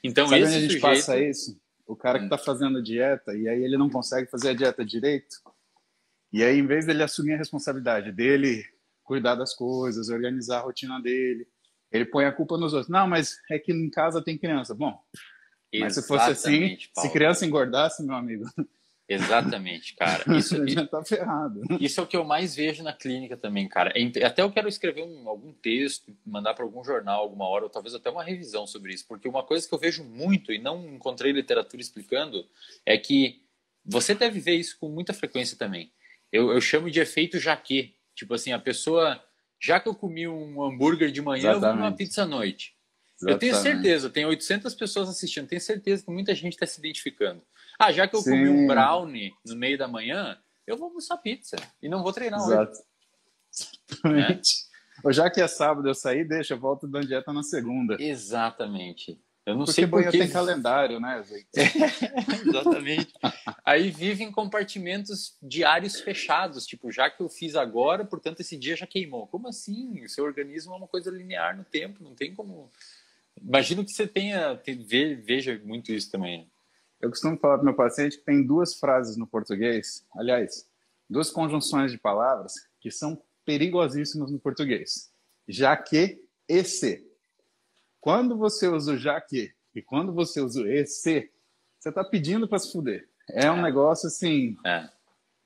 [0.04, 0.82] Então, Sabe esse onde a gente sujeito...
[0.82, 1.60] passa isso?
[1.86, 2.40] O cara que está hum.
[2.40, 5.38] fazendo dieta e aí ele não consegue fazer a dieta direito.
[6.34, 8.66] E aí, em vez dele assumir a responsabilidade dele,
[9.04, 11.48] cuidar das coisas, organizar a rotina dele,
[11.92, 12.90] ele põe a culpa nos outros.
[12.90, 14.76] Não, mas é que em casa tem criança.
[14.76, 15.00] Bom,
[15.80, 17.08] mas se fosse assim, Paulo.
[17.08, 18.46] se criança engordasse, meu amigo,
[19.10, 20.24] Exatamente, cara.
[20.38, 21.62] Isso, já tá ferrado.
[21.80, 23.94] Isso é o que eu mais vejo na clínica também, cara.
[23.96, 27.70] É até eu quero escrever um, algum texto, mandar para algum jornal alguma hora, ou
[27.70, 30.86] talvez até uma revisão sobre isso, porque uma coisa que eu vejo muito e não
[30.94, 32.46] encontrei literatura explicando
[32.86, 33.42] é que
[33.86, 35.92] você deve ver isso com muita frequência também.
[36.32, 37.96] Eu, eu chamo de efeito jaque.
[38.14, 39.24] Tipo assim, a pessoa,
[39.60, 41.66] já que eu comi um hambúrguer de manhã, Exatamente.
[41.66, 42.76] eu vou uma pizza à noite.
[43.16, 43.34] Exatamente.
[43.34, 47.42] Eu tenho certeza, tem 800 pessoas assistindo, tenho certeza que muita gente está se identificando.
[47.80, 48.32] Ah, já que eu Sim.
[48.32, 52.40] comi um brownie no meio da manhã, eu vou almoçar pizza e não vou treinar
[52.40, 52.72] Exato.
[52.72, 52.82] hoje.
[53.94, 54.68] Exatamente.
[55.06, 55.14] É.
[55.14, 57.96] Já que é sábado eu saí, deixa, eu volto da dieta na segunda.
[58.00, 59.20] Exatamente.
[59.46, 61.24] Eu não porque sei porque tem calendário, né,
[62.46, 63.14] Exatamente.
[63.64, 68.76] Aí vive em compartimentos diários fechados, tipo, já que eu fiz agora, portanto esse dia
[68.76, 69.26] já queimou.
[69.28, 70.04] Como assim?
[70.04, 72.70] O seu organismo é uma coisa linear no tempo, não tem como.
[73.42, 74.60] Imagino que você tenha,
[75.24, 76.52] veja muito isso também.
[77.00, 80.68] Eu costumo falar para meu paciente que tem duas frases no português, aliás,
[81.10, 85.12] duas conjunções de palavras que são perigosíssimas no português.
[85.48, 87.06] Já que e se.
[88.02, 91.30] Quando você usa o já que e quando você usa o e se,
[91.80, 93.08] você está pedindo para se fuder.
[93.30, 93.62] É um é.
[93.62, 94.90] negócio assim, é.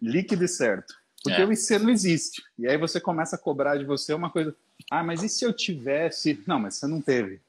[0.02, 0.94] líquido e certo.
[1.24, 1.46] Porque é.
[1.46, 2.42] o IC não existe.
[2.58, 4.56] E aí você começa a cobrar de você uma coisa.
[4.90, 6.42] Ah, mas e se eu tivesse?
[6.48, 7.40] Não, mas você não teve.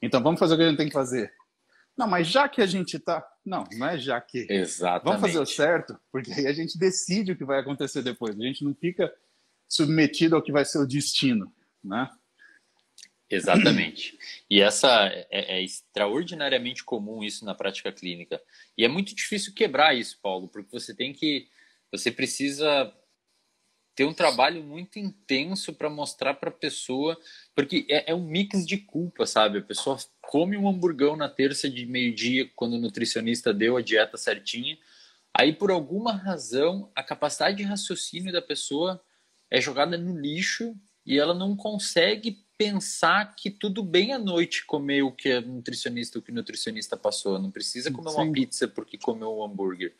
[0.00, 1.32] Então vamos fazer o que a gente tem que fazer.
[1.98, 3.26] Não, mas já que a gente está.
[3.44, 4.46] Não, não é já que.
[4.48, 5.04] Exatamente.
[5.04, 8.38] Vamos fazer o certo, porque aí a gente decide o que vai acontecer depois.
[8.38, 9.12] A gente não fica
[9.68, 12.08] submetido ao que vai ser o destino, né?
[13.28, 14.16] Exatamente.
[14.48, 18.40] E essa é, é, extraordinariamente comum isso na prática clínica.
[18.76, 21.48] E é muito difícil quebrar isso, Paulo, porque você tem que.
[21.90, 22.94] Você precisa
[23.98, 27.18] ter um trabalho muito intenso para mostrar para a pessoa,
[27.52, 29.58] porque é, é, um mix de culpa, sabe?
[29.58, 34.16] A pessoa come um hamburgão na terça de meio-dia, quando o nutricionista deu a dieta
[34.16, 34.78] certinha,
[35.34, 39.02] aí por alguma razão a capacidade de raciocínio da pessoa
[39.50, 45.02] é jogada no lixo e ela não consegue pensar que tudo bem à noite comer
[45.02, 47.36] o que a nutricionista, o que o nutricionista passou.
[47.36, 48.16] Não precisa comer Sim.
[48.16, 49.92] uma pizza porque comeu um hambúrguer.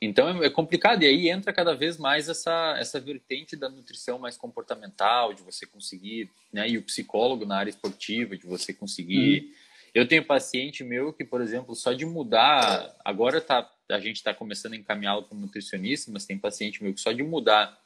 [0.00, 4.36] Então é, complicado, e aí entra cada vez mais essa, essa vertente da nutrição mais
[4.36, 9.40] comportamental, de você conseguir, né, e o psicólogo na área esportiva, de você conseguir.
[9.40, 9.52] Uhum.
[9.94, 14.34] Eu tenho paciente meu que, por exemplo, só de mudar, agora tá, a gente está
[14.34, 17.80] começando a encaminhá-lo para nutricionista, mas tem paciente meu que só de mudar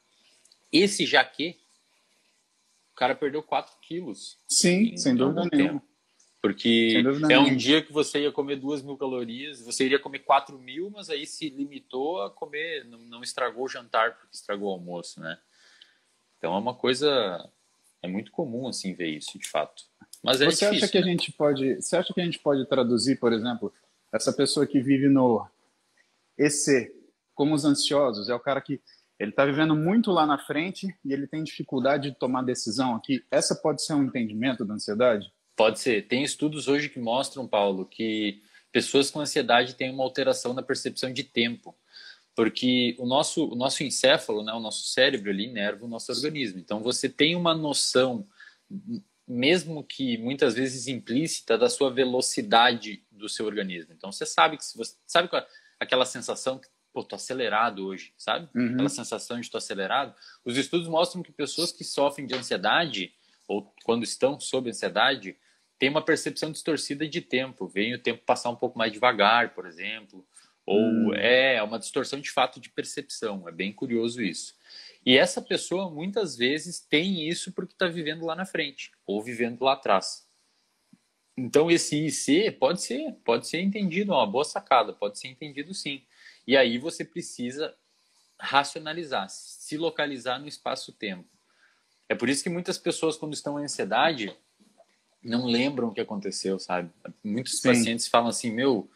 [0.73, 1.57] esse jaque,
[2.93, 4.37] o cara perdeu 4 quilos.
[4.49, 5.90] Sim, sem dúvida nenhuma.
[6.43, 10.59] Porque é um dia que você ia comer duas mil calorias, você iria comer quatro
[10.59, 14.73] mil, mas aí se limitou a comer, não, não, estragou o jantar porque estragou o
[14.73, 15.39] almoço, né?
[16.39, 17.47] Então é uma coisa,
[18.03, 19.85] é muito comum assim ver isso, de fato.
[20.23, 21.05] Mas é você difícil, acha que né?
[21.05, 23.71] a gente pode, você acha que a gente pode traduzir, por exemplo,
[24.11, 25.47] essa pessoa que vive no
[26.39, 26.91] EC,
[27.35, 28.81] como os ansiosos, é o cara que
[29.19, 33.23] ele está vivendo muito lá na frente e ele tem dificuldade de tomar decisão aqui.
[33.31, 35.31] Essa pode ser um entendimento da ansiedade?
[35.61, 36.09] Pode ser.
[36.09, 38.43] Tem estudos hoje que mostram, Paulo, que
[38.73, 41.77] pessoas com ansiedade têm uma alteração na percepção de tempo,
[42.35, 46.59] porque o nosso, o nosso encéfalo, né, o nosso cérebro, ele inerva o nosso organismo.
[46.59, 48.27] Então, você tem uma noção,
[49.29, 53.93] mesmo que muitas vezes implícita, da sua velocidade do seu organismo.
[53.93, 55.29] Então, você sabe que se você sabe
[55.79, 58.49] aquela sensação que pô, tô acelerado hoje, sabe?
[58.55, 58.73] Uhum.
[58.73, 60.15] Aquela sensação de tô acelerado.
[60.43, 63.13] Os estudos mostram que pessoas que sofrem de ansiedade
[63.47, 65.37] ou quando estão sob ansiedade
[65.81, 69.65] tem uma percepção distorcida de tempo, vem o tempo passar um pouco mais devagar, por
[69.65, 70.27] exemplo,
[70.67, 71.15] ou hum.
[71.15, 74.55] é uma distorção de fato de percepção, é bem curioso isso.
[75.07, 79.63] E essa pessoa muitas vezes tem isso porque está vivendo lá na frente ou vivendo
[79.63, 80.29] lá atrás.
[81.35, 86.05] Então esse IC pode ser, pode ser entendido, uma boa sacada, pode ser entendido sim.
[86.47, 87.75] E aí você precisa
[88.39, 91.27] racionalizar, se localizar no espaço-tempo.
[92.07, 94.37] É por isso que muitas pessoas quando estão em ansiedade,
[95.23, 96.91] não lembram o que aconteceu, sabe?
[97.23, 97.69] Muitos Sim.
[97.69, 98.89] pacientes falam assim, meu,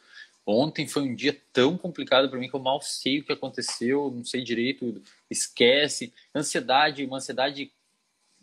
[0.47, 4.11] ontem foi um dia tão complicado para mim que eu mal sei o que aconteceu,
[4.15, 6.13] não sei direito, esquece.
[6.35, 7.73] Ansiedade, uma ansiedade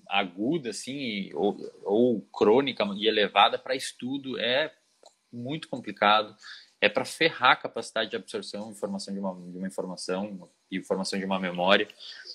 [0.08, 4.74] aguda, assim, ou, ou crônica e elevada para estudo é
[5.32, 6.36] muito complicado.
[6.80, 11.18] É para ferrar a capacidade de absorção informação de uma, de uma informação e informação
[11.18, 11.88] de uma memória.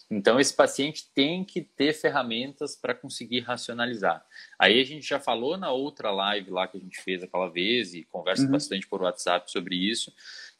[0.08, 4.24] Então, esse paciente tem que ter ferramentas para conseguir racionalizar.
[4.56, 7.92] Aí a gente já falou na outra live lá que a gente fez aquela vez
[7.92, 8.52] e conversa uhum.
[8.52, 10.12] bastante por WhatsApp sobre isso,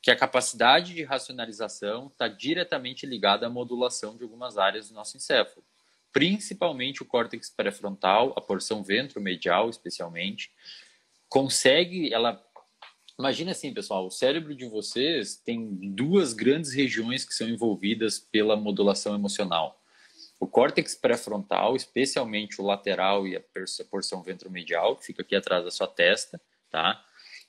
[0.03, 5.17] que a capacidade de racionalização está diretamente ligada à modulação de algumas áreas do nosso
[5.17, 5.65] encéfalo,
[6.13, 10.51] principalmente o córtex pré-frontal, a porção ventromedial especialmente,
[11.29, 12.46] consegue, ela
[13.19, 18.57] Imagina assim, pessoal, o cérebro de vocês tem duas grandes regiões que são envolvidas pela
[18.57, 19.83] modulação emocional.
[20.39, 23.43] O córtex pré-frontal, especialmente o lateral e a
[23.91, 27.03] porção ventromedial, que fica aqui atrás da sua testa, tá?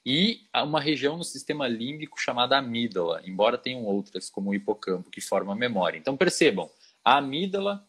[0.06, 5.20] E uma região no sistema límbico chamada amígdala, embora tenham outras, como o hipocampo, que
[5.20, 5.98] forma a memória.
[5.98, 6.70] Então percebam,
[7.04, 7.86] a amígdala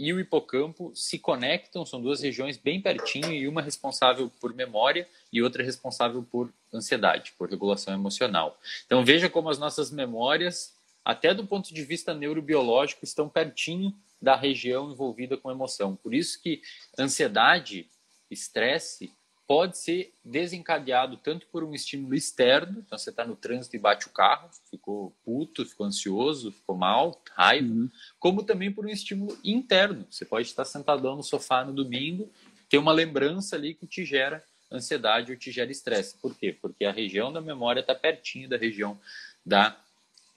[0.00, 5.06] e o hipocampo se conectam, são duas regiões bem pertinho e uma responsável por memória
[5.30, 8.58] e outra responsável por ansiedade, por regulação emocional.
[8.86, 14.34] Então veja como as nossas memórias, até do ponto de vista neurobiológico, estão pertinho da
[14.34, 15.94] região envolvida com emoção.
[15.94, 16.62] Por isso que
[16.98, 17.86] ansiedade,
[18.30, 19.12] estresse
[19.50, 24.06] pode ser desencadeado tanto por um estímulo externo, então você está no trânsito e bate
[24.06, 27.90] o carro, ficou puto, ficou ansioso, ficou mal, raiva, uhum.
[28.20, 30.06] como também por um estímulo interno.
[30.08, 32.30] Você pode estar sentadão no sofá no domingo,
[32.68, 36.16] ter uma lembrança ali que te gera ansiedade ou te gera estresse.
[36.18, 36.56] Por quê?
[36.62, 39.00] Porque a região da memória está pertinho da região
[39.44, 39.76] da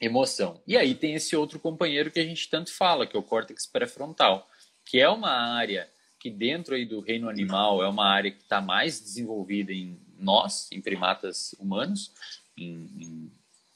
[0.02, 0.60] emoção.
[0.65, 3.67] E aí tem esse outro companheiro que a gente tanto fala, que é o córtex
[3.67, 4.49] pré-frontal,
[4.84, 5.88] que é uma área
[6.24, 10.70] que dentro aí do reino animal é uma área que está mais desenvolvida em nós,
[10.72, 12.14] em primatas humanos,
[12.58, 13.32] em, em,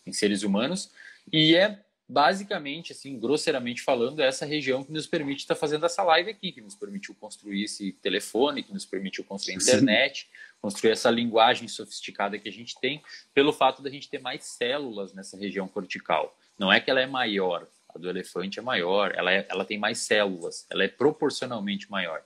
[0.06, 0.90] em, seres humanos,
[1.30, 6.02] e é basicamente, assim, grosseiramente falando, essa região que nos permite estar tá fazendo essa
[6.04, 10.28] live aqui, que nos permitiu construir esse telefone, que nos permitiu construir a internet, Sim.
[10.62, 15.12] construir essa linguagem sofisticada que a gente tem, pelo fato da gente ter mais células
[15.14, 16.34] nessa região cortical.
[16.58, 20.00] Não é que ela é maior, do elefante é maior, ela, é, ela tem mais
[20.00, 22.24] células, ela é proporcionalmente maior.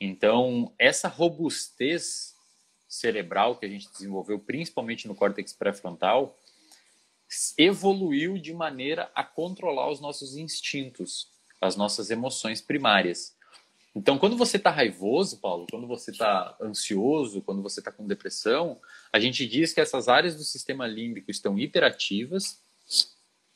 [0.00, 2.34] Então, essa robustez
[2.88, 6.38] cerebral que a gente desenvolveu, principalmente no córtex pré-frontal,
[7.58, 11.28] evoluiu de maneira a controlar os nossos instintos,
[11.60, 13.34] as nossas emoções primárias.
[13.94, 18.78] Então, quando você está raivoso, Paulo, quando você está ansioso, quando você está com depressão,
[19.10, 22.60] a gente diz que essas áreas do sistema límbico estão hiperativas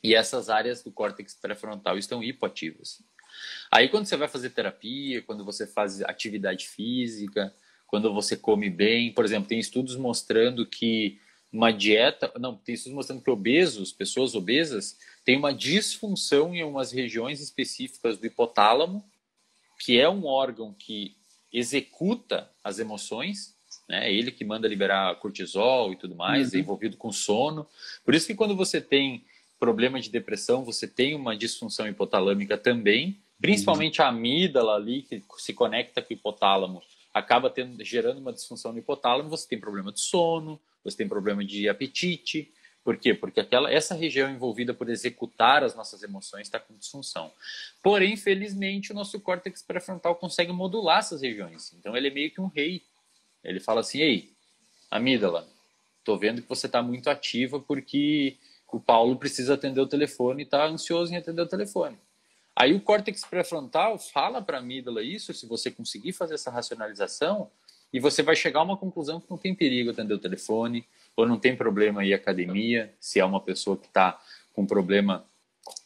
[0.02, 3.02] e essas áreas do córtex pré-frontal estão hipoativas.
[3.70, 7.54] Aí quando você vai fazer terapia, quando você faz atividade física,
[7.86, 11.18] quando você come bem, por exemplo, tem estudos mostrando que
[11.52, 16.92] uma dieta, não, tem estudos mostrando que obesos, pessoas obesas, têm uma disfunção em algumas
[16.92, 19.04] regiões específicas do hipotálamo,
[19.78, 21.16] que é um órgão que
[21.52, 23.56] executa as emoções,
[23.88, 24.08] né?
[24.08, 26.60] É ele que manda liberar cortisol e tudo mais, é uhum.
[26.60, 27.66] é envolvido com sono.
[28.04, 29.24] Por isso que quando você tem
[29.60, 35.52] problema de depressão, você tem uma disfunção hipotalâmica também, principalmente a amígdala ali, que se
[35.52, 40.00] conecta com o hipotálamo, acaba tendo, gerando uma disfunção no hipotálamo, você tem problema de
[40.00, 42.50] sono, você tem problema de apetite.
[42.82, 43.12] Por quê?
[43.12, 47.30] Porque aquela, essa região envolvida por executar as nossas emoções está com disfunção.
[47.82, 51.74] Porém, felizmente, o nosso córtex pré-frontal consegue modular essas regiões.
[51.78, 52.82] Então, ele é meio que um rei.
[53.44, 54.32] Ele fala assim: ei,
[54.90, 55.46] amígdala,
[56.02, 58.38] tô vendo que você está muito ativa porque
[58.76, 61.96] o Paulo precisa atender o telefone e está ansioso em atender o telefone.
[62.54, 67.50] Aí o córtex pré-frontal fala para a amígdala isso, se você conseguir fazer essa racionalização,
[67.92, 71.26] e você vai chegar a uma conclusão que não tem perigo atender o telefone, ou
[71.26, 74.20] não tem problema ir à academia, se é uma pessoa que está
[74.52, 75.24] com problema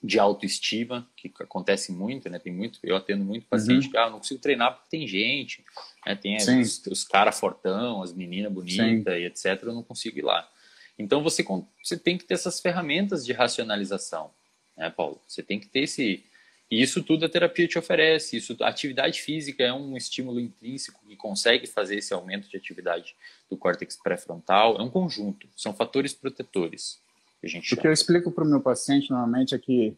[0.02, 2.38] de autoestima, que acontece muito, né?
[2.38, 3.90] Tem muito, eu atendo muito paciente uhum.
[3.90, 5.64] que ah, não consigo treinar porque tem gente,
[6.06, 6.14] né?
[6.14, 9.62] Tem os, os caras fortão, as meninas bonitas e etc.
[9.62, 10.48] Eu não consigo ir lá.
[10.98, 11.44] Então você,
[11.82, 14.30] você tem que ter essas ferramentas de racionalização,
[14.76, 15.20] né, Paulo?
[15.26, 16.24] Você tem que ter esse.
[16.70, 18.36] E isso tudo a terapia te oferece.
[18.36, 23.14] Isso, a atividade física é um estímulo intrínseco que consegue fazer esse aumento de atividade
[23.50, 24.76] do córtex pré-frontal.
[24.78, 26.98] É um conjunto, são fatores protetores.
[27.40, 29.94] Que a gente o que eu explico para o meu paciente normalmente é que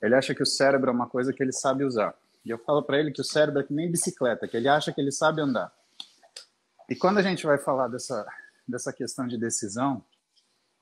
[0.00, 2.14] ele acha que o cérebro é uma coisa que ele sabe usar.
[2.44, 4.92] E eu falo para ele que o cérebro é que nem bicicleta, que ele acha
[4.92, 5.72] que ele sabe andar.
[6.88, 8.24] E quando a gente vai falar dessa,
[8.68, 10.04] dessa questão de decisão,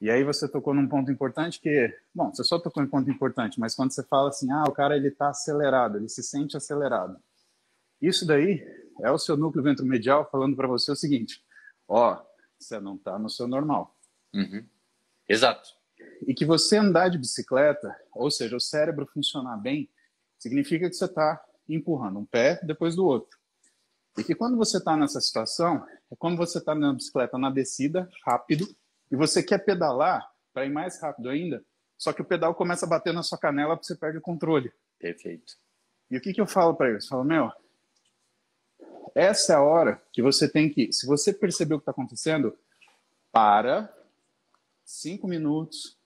[0.01, 3.59] e aí você tocou num ponto importante que, bom, você só tocou em ponto importante,
[3.59, 7.19] mas quando você fala assim, ah, o cara ele está acelerado, ele se sente acelerado.
[8.01, 8.63] Isso daí
[9.01, 11.43] é o seu núcleo ventromedial falando para você o seguinte,
[11.89, 12.21] ó,
[12.59, 13.97] você não está no seu normal.
[14.35, 14.67] Uhum.
[15.29, 15.71] Exato.
[16.27, 19.89] E que você andar de bicicleta, ou seja, o cérebro funcionar bem,
[20.39, 23.39] significa que você está empurrando um pé depois do outro.
[24.19, 28.09] E que quando você está nessa situação, é quando você está na bicicleta na descida,
[28.25, 28.67] rápido,
[29.15, 31.65] e você quer pedalar para ir mais rápido ainda,
[31.97, 34.73] só que o pedal começa a bater na sua canela porque você perde o controle.
[34.99, 35.57] Perfeito.
[36.11, 37.05] E o que, que eu falo para eles?
[37.05, 37.53] Eu falo, meu,
[39.15, 42.59] essa é a hora que você tem que, se você perceber o que está acontecendo,
[43.31, 43.89] para,
[44.85, 45.97] cinco minutos,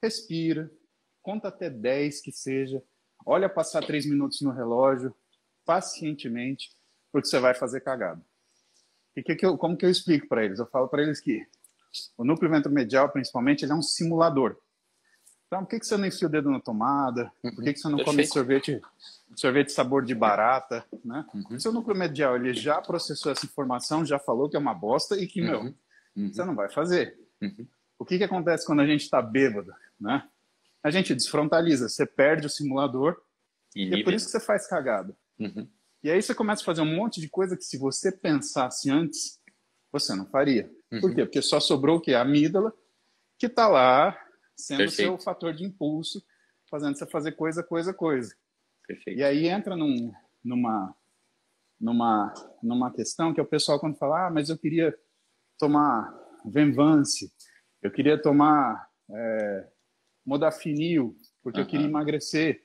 [0.00, 0.70] respira,
[1.20, 2.80] conta até dez que seja,
[3.26, 5.12] olha passar três minutos no relógio,
[5.64, 6.70] pacientemente,
[7.10, 8.24] porque você vai fazer cagada.
[9.16, 10.60] E que que eu, como que eu explico para eles?
[10.60, 11.44] Eu falo para eles que
[12.16, 14.56] o núcleo ventromedial, principalmente, ele é um simulador.
[15.46, 17.32] Então, por que, que você não enfia o dedo na tomada?
[17.42, 18.16] Por que, que você não Perfeito.
[18.16, 18.80] come sorvete,
[19.34, 20.84] sorvete sabor de barata?
[21.02, 21.24] Né?
[21.32, 21.58] Uhum.
[21.58, 25.26] Seu núcleo medial ele já processou essa informação, já falou que é uma bosta e
[25.26, 25.74] que, meu, uhum.
[26.16, 26.32] uhum.
[26.32, 27.18] você não vai fazer.
[27.40, 27.66] Uhum.
[27.98, 29.72] O que, que acontece quando a gente está bêbado?
[29.98, 30.22] Né?
[30.82, 33.18] A gente desfrontaliza, você perde o simulador
[33.74, 35.16] e, e é por isso que você faz cagada.
[35.38, 35.66] Uhum.
[36.02, 39.40] E aí você começa a fazer um monte de coisa que se você pensasse antes,
[39.90, 40.70] você não faria.
[40.92, 41.00] Uhum.
[41.00, 41.24] Por quê?
[41.24, 42.14] Porque só sobrou o quê?
[42.14, 42.72] A amígdala,
[43.38, 44.18] que está lá
[44.56, 46.24] sendo o seu fator de impulso,
[46.68, 48.34] fazendo você fazer coisa, coisa, coisa.
[48.86, 49.18] Perfeito.
[49.18, 50.94] E aí entra num, numa,
[51.80, 54.96] numa, numa questão que é o pessoal quando fala, ah, mas eu queria
[55.58, 56.12] tomar
[56.44, 57.32] Venvance,
[57.82, 59.68] eu queria tomar é,
[60.24, 61.64] Modafinil, porque uhum.
[61.64, 62.64] eu queria emagrecer.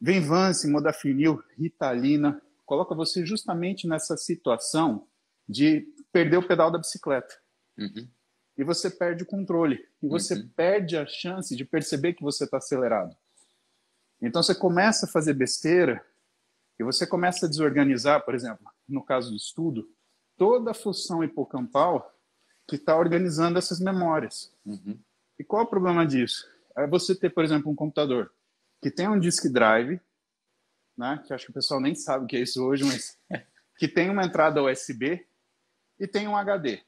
[0.00, 5.06] Venvance, Modafinil, Ritalina, coloca você justamente nessa situação
[5.48, 7.34] de perder o pedal da bicicleta.
[7.76, 8.08] Uhum.
[8.56, 9.84] E você perde o controle.
[10.00, 10.48] E você uhum.
[10.54, 13.16] perde a chance de perceber que você está acelerado.
[14.22, 16.06] Então você começa a fazer besteira
[16.78, 19.90] e você começa a desorganizar, por exemplo, no caso do estudo,
[20.36, 22.16] toda a função hipocampal
[22.68, 24.54] que está organizando essas memórias.
[24.64, 24.96] Uhum.
[25.36, 26.48] E qual é o problema disso?
[26.76, 28.32] É você ter, por exemplo, um computador
[28.80, 30.00] que tem um disk drive,
[30.96, 33.18] né, que acho que o pessoal nem sabe o que é isso hoje, mas
[33.76, 35.26] que tem uma entrada USB
[35.98, 36.82] e tem um HD.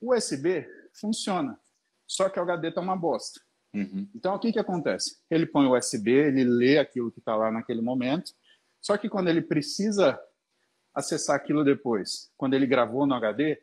[0.00, 1.58] O USB funciona,
[2.06, 3.40] só que o HD está uma bosta.
[3.74, 4.08] Uhum.
[4.14, 5.18] Então, o que, que acontece?
[5.30, 8.32] Ele põe o USB, ele lê aquilo que está lá naquele momento,
[8.80, 10.18] só que quando ele precisa
[10.94, 13.60] acessar aquilo depois, quando ele gravou no HD,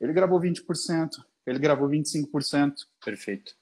[0.00, 1.10] ele gravou 20%,
[1.46, 2.74] ele gravou 25%.
[3.04, 3.54] Perfeito.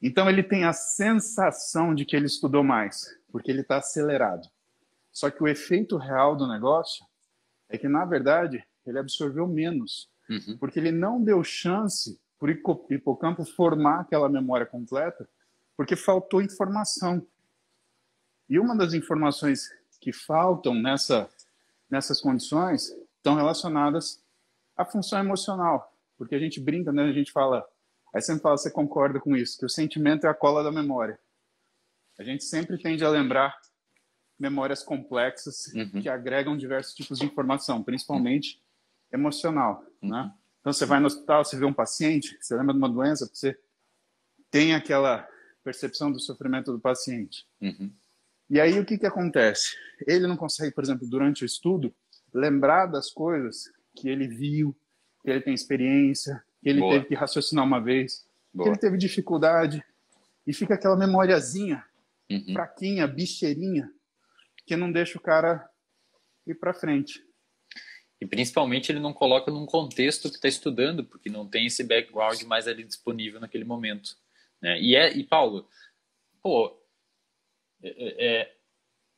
[0.00, 4.48] Então, ele tem a sensação de que ele estudou mais, porque ele está acelerado.
[5.12, 7.04] Só que o efeito real do negócio
[7.68, 10.56] é que, na verdade, ele absorveu menos, uhum.
[10.58, 15.28] porque ele não deu chance para o hipocampo formar aquela memória completa,
[15.76, 17.26] porque faltou informação.
[18.48, 19.68] E uma das informações
[20.00, 21.28] que faltam nessa,
[21.90, 24.22] nessas condições estão relacionadas
[24.76, 25.92] à função emocional.
[26.16, 27.04] porque a gente brinca, né?
[27.04, 27.64] A gente fala,
[28.12, 31.18] aí sempre fala, você concorda com isso, que o sentimento é a cola da memória.
[32.18, 33.56] A gente sempre tende a lembrar
[34.38, 36.02] memórias complexas uhum.
[36.02, 38.60] que agregam diversos tipos de informação, principalmente
[39.12, 40.10] emocional, uhum.
[40.10, 40.32] né?
[40.60, 43.58] Então você vai no hospital, você vê um paciente, você lembra de uma doença, você
[44.50, 45.26] tem aquela
[45.62, 47.46] percepção do sofrimento do paciente.
[47.60, 47.90] Uhum.
[48.50, 49.76] E aí o que que acontece?
[50.06, 51.94] Ele não consegue, por exemplo, durante o estudo,
[52.32, 54.76] lembrar das coisas que ele viu,
[55.22, 56.94] que ele tem experiência, que ele Boa.
[56.94, 58.64] teve que raciocinar uma vez, Boa.
[58.64, 59.84] que ele teve dificuldade,
[60.46, 61.84] e fica aquela memoriazinha
[62.30, 62.52] uhum.
[62.52, 63.90] fraquinha, bicheirinha,
[64.66, 65.68] que não deixa o cara
[66.46, 67.22] ir para frente.
[68.20, 72.42] E principalmente ele não coloca num contexto que está estudando, porque não tem esse background
[72.42, 74.16] mais ali disponível naquele momento.
[74.60, 74.80] Né?
[74.80, 75.68] E, é, e Paulo,
[76.42, 76.76] pô,
[77.82, 78.54] é, é, é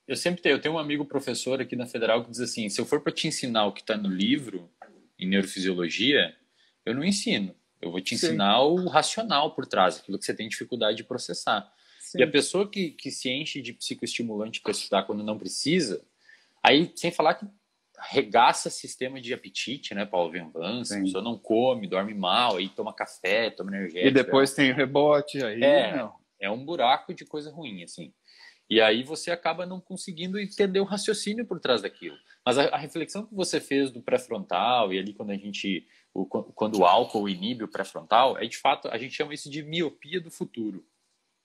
[0.06, 2.80] eu sempre tenho, eu tenho um amigo professor aqui na Federal que diz assim, se
[2.80, 4.68] eu for para te ensinar o que está no livro,
[5.16, 6.34] em neurofisiologia,
[6.84, 7.54] eu não ensino.
[7.80, 8.64] Eu vou te ensinar Sim.
[8.64, 11.72] o racional por trás, aquilo que você tem dificuldade de processar.
[12.00, 12.18] Sim.
[12.18, 16.02] E a pessoa que, que se enche de psicoestimulante para estudar quando não precisa,
[16.60, 17.46] aí, sem falar que
[18.00, 22.94] regaça sistema de apetite, né, Paulo Venvance, a pessoa não come, dorme mal, aí toma
[22.94, 24.08] café, toma energético.
[24.08, 26.14] E depois tem o rebote, aí é, não.
[26.40, 28.12] é um buraco de coisa ruim, assim.
[28.68, 32.16] E aí você acaba não conseguindo entender o raciocínio por trás daquilo.
[32.46, 36.24] Mas a, a reflexão que você fez do pré-frontal e ali quando a gente o,
[36.26, 40.20] quando o álcool inibe o pré-frontal, é de fato, a gente chama isso de miopia
[40.20, 40.84] do futuro.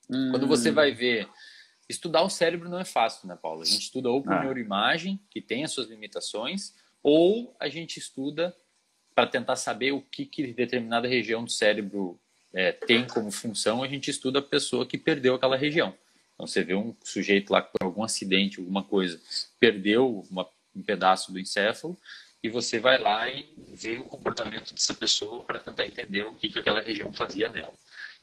[0.09, 0.31] Hum.
[0.31, 1.27] Quando você vai ver
[1.87, 3.61] estudar o cérebro não é fácil, né, Paulo?
[3.61, 4.41] A gente estuda ou por ah.
[4.41, 6.73] neuroimagem, que tem as suas limitações,
[7.03, 8.55] ou a gente estuda
[9.13, 12.19] para tentar saber o que, que determinada região do cérebro
[12.53, 15.95] é, tem como função, a gente estuda a pessoa que perdeu aquela região.
[16.33, 19.21] Então você vê um sujeito lá por algum acidente, alguma coisa,
[19.59, 21.97] perdeu uma, um pedaço do encéfalo
[22.43, 26.49] e você vai lá e vê o comportamento dessa pessoa para tentar entender o que,
[26.49, 27.73] que aquela região fazia nela.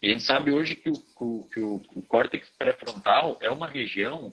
[0.02, 4.32] E a gente sabe hoje que o, que o, o córtex pré-frontal é uma região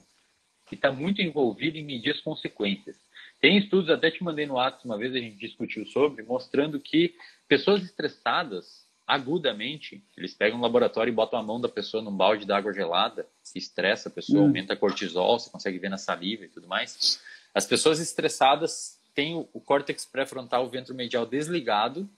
[0.66, 2.96] que está muito envolvida em medir as consequências.
[3.40, 7.14] Tem estudos, até te mandei no Atos uma vez, a gente discutiu sobre, mostrando que
[7.48, 12.44] pessoas estressadas agudamente, eles pegam um laboratório e botam a mão da pessoa num balde
[12.44, 14.46] de água gelada, estressa a pessoa, hum.
[14.46, 17.20] aumenta cortisol, você consegue ver na saliva e tudo mais.
[17.52, 22.08] As pessoas estressadas têm o, o córtex pré-frontal, o ventro medial desligado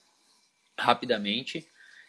[0.79, 1.67] rapidamente.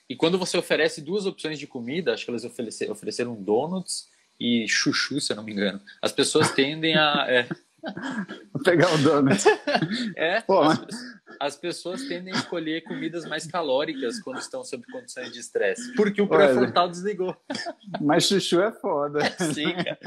[0.09, 5.21] E quando você oferece duas opções de comida, acho que elas ofereceram donuts e chuchu,
[5.21, 7.25] se eu não me engano, as pessoas tendem a.
[7.27, 7.47] É,
[8.53, 9.43] Vou pegar o donut.
[10.15, 10.85] É, Pô, as,
[11.39, 16.21] as, pessoas tendem a escolher comidas mais calóricas quando estão sob condições de estresse, porque
[16.21, 17.35] o pré-frontal desligou.
[18.01, 19.19] Mas chuchu é foda.
[19.53, 19.99] Sim, cara.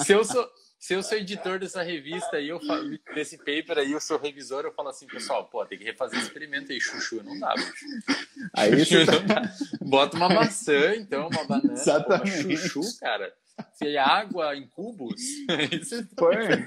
[0.00, 0.48] Se eu sou,
[0.82, 4.64] se eu sou editor dessa revista aí, eu falo, desse paper aí, eu sou revisor,
[4.64, 7.86] eu falo assim, pessoal, pô, tem que refazer esse experimento aí, chuchu, não dá, bicho.
[8.52, 9.42] Aí você tá...
[9.80, 12.46] Bota uma maçã, então, uma banana, Exatamente.
[12.46, 13.32] uma chuchu, cara.
[13.74, 15.22] Se é água em cubos,
[15.70, 16.66] isso Põe.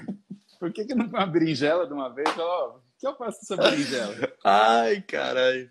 [0.58, 2.26] Por que, que não põe uma berinjela de uma vez?
[2.38, 4.32] Ó, o que eu faço com essa berinjela?
[4.42, 5.70] Ai, caralho.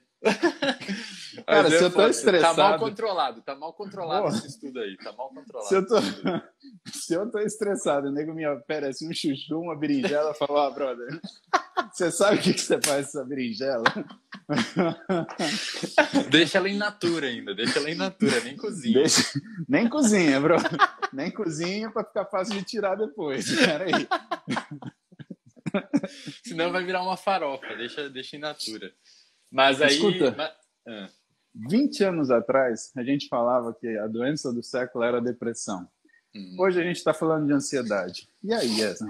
[1.44, 2.56] Cara, se eu tô estressado.
[2.56, 5.68] Tá mal controlado, tá mal controlado esse estudo aí, tá mal controlado.
[5.68, 5.96] Se eu tô,
[6.92, 10.74] se eu tô estressado, o nego me oferece um chuchu, uma berinjela, fala, ó, oh,
[10.74, 11.20] brother,
[11.92, 13.84] você sabe o que, que você faz com essa berinjela?
[16.30, 19.00] Deixa ela em natura ainda, deixa ela em natura, nem cozinha.
[19.00, 19.24] Deixa...
[19.68, 20.56] Nem cozinha, bro.
[21.12, 23.48] Nem cozinha para ficar fácil de tirar depois.
[23.56, 24.08] Peraí.
[26.44, 28.94] Senão vai virar uma farofa, deixa, deixa em natura.
[29.52, 29.96] Mas aí.
[29.96, 30.52] Escuta, mas...
[30.88, 31.10] Ah.
[31.56, 35.88] 20 anos atrás, a gente falava que a doença do século era a depressão.
[36.36, 36.58] Hum.
[36.60, 38.28] Hoje a gente está falando de ansiedade.
[38.44, 39.08] E aí, essa?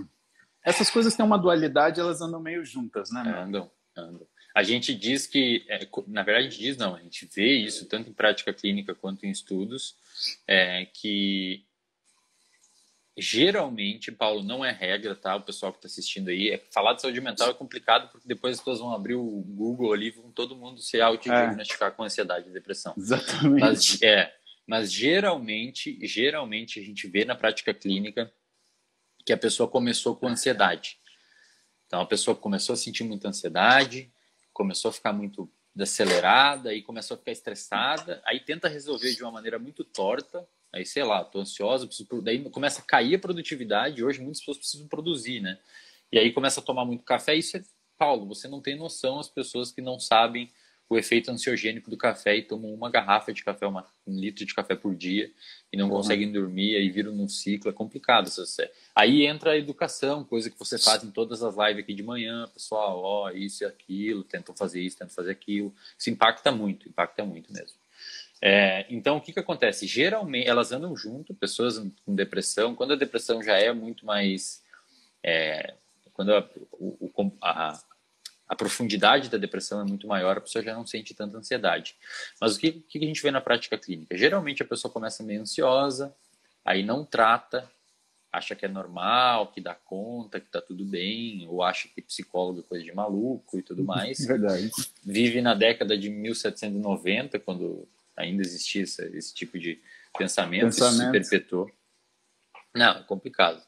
[0.64, 3.22] Essas coisas têm uma dualidade, elas andam meio juntas, né?
[3.22, 4.28] Andam, andam.
[4.56, 7.86] A gente diz que, é, na verdade, a gente diz não, a gente vê isso
[7.88, 9.98] tanto em prática clínica quanto em estudos,
[10.48, 11.66] é, que
[13.18, 15.38] Geralmente, Paulo, não é regra, tá?
[15.38, 18.56] O pessoal que está assistindo aí, é, falar de saúde mental é complicado porque depois
[18.56, 21.92] as pessoas vão abrir o Google ali, vão todo mundo se auto-diagnosticar é.
[21.92, 22.94] com ansiedade e depressão.
[22.98, 23.62] Exatamente.
[23.62, 24.36] Mas, é,
[24.68, 28.34] mas geralmente, geralmente a gente vê na prática clínica
[29.26, 31.00] que a pessoa começou com ansiedade.
[31.88, 34.12] Então a pessoa começou a sentir muita ansiedade,
[34.52, 35.50] começou a ficar muito
[35.80, 40.86] acelerada e começou a ficar estressada, aí tenta resolver de uma maneira muito torta, aí
[40.86, 44.88] sei lá, tô ansiosa, preciso, daí começa a cair a produtividade, hoje muitas pessoas precisam
[44.88, 45.60] produzir, né?
[46.12, 47.64] E aí começa a tomar muito café, isso é,
[47.98, 50.52] Paulo, você não tem noção as pessoas que não sabem
[50.88, 54.54] o efeito ansiogênico do café e tomam uma garrafa de café, uma, um litro de
[54.54, 55.32] café por dia
[55.74, 55.96] e não uhum.
[55.96, 58.30] conseguem dormir, aí viram num ciclo, é complicado.
[58.96, 62.48] Aí entra a educação, coisa que você faz em todas as lives aqui de manhã,
[62.54, 65.74] pessoal, ó, isso e aquilo, tentam fazer isso, tentam fazer aquilo.
[65.98, 67.78] Isso impacta muito, impacta muito mesmo.
[68.48, 69.88] É, então, o que, que acontece?
[69.88, 74.62] Geralmente, elas andam junto, pessoas com depressão, quando a depressão já é muito mais.
[75.24, 75.74] É,
[76.14, 77.82] quando a, o, a,
[78.48, 81.96] a, profundidade da depressão é muito maior, a pessoa já não sente tanta ansiedade.
[82.40, 84.16] Mas o que, que a gente vê na prática clínica?
[84.16, 86.16] Geralmente a pessoa começa meio ansiosa,
[86.64, 87.68] aí não trata,
[88.32, 92.60] acha que é normal, que dá conta, que tá tudo bem, ou acha que psicólogo
[92.60, 94.20] é coisa de maluco e tudo mais.
[94.24, 94.70] Verdade.
[95.04, 99.82] Vive na década de 1790, quando ainda existia esse, esse tipo de
[100.18, 100.96] pensamento, pensamento.
[100.96, 101.72] isso se perpetuou.
[102.74, 103.64] Não, é complicado.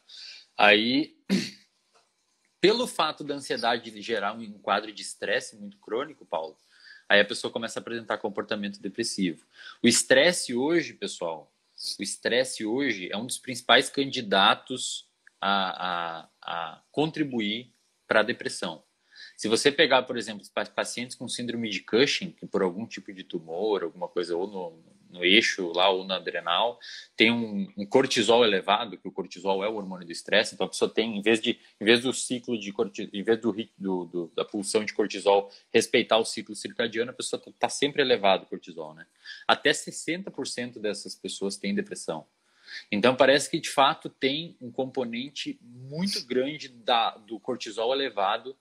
[0.58, 1.18] Aí,
[2.60, 6.58] pelo fato da ansiedade gerar um quadro de estresse muito crônico, Paulo,
[7.08, 9.46] aí a pessoa começa a apresentar comportamento depressivo.
[9.82, 11.54] O estresse hoje, pessoal,
[12.00, 15.08] o estresse hoje é um dos principais candidatos
[15.40, 17.72] a, a, a contribuir
[18.08, 18.84] para a depressão.
[19.38, 20.44] Se você pegar, por exemplo,
[20.76, 24.84] pacientes com síndrome de Cushing, que por algum tipo de tumor, alguma coisa, ou no,
[25.12, 26.80] no eixo lá ou na adrenal,
[27.16, 30.70] tem um, um, cortisol elevado, que o cortisol é o hormônio do estresse, então a
[30.70, 34.06] pessoa tem, em vez, de, em vez do ciclo de cortisol, em vez do, do,
[34.06, 38.46] do, da pulsão de cortisol respeitar o ciclo circadiano, a pessoa está tá sempre elevado
[38.46, 39.06] o cortisol, né?
[39.48, 42.26] Até 60% dessas pessoas têm depressão.
[42.92, 48.58] Então parece que de fato tem um componente muito grande da, do cortisol elevado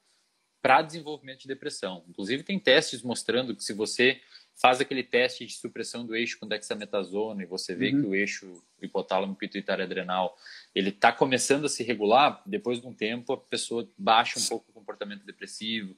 [0.66, 2.02] para desenvolvimento de depressão.
[2.08, 4.20] Inclusive, tem testes mostrando que se você
[4.56, 8.00] faz aquele teste de supressão do eixo com dexametasona e você vê uhum.
[8.00, 8.52] que o eixo
[8.82, 10.36] hipotálamo pituitário adrenal
[10.74, 14.68] ele está começando a se regular, depois de um tempo a pessoa baixa um pouco
[14.68, 15.94] o comportamento depressivo.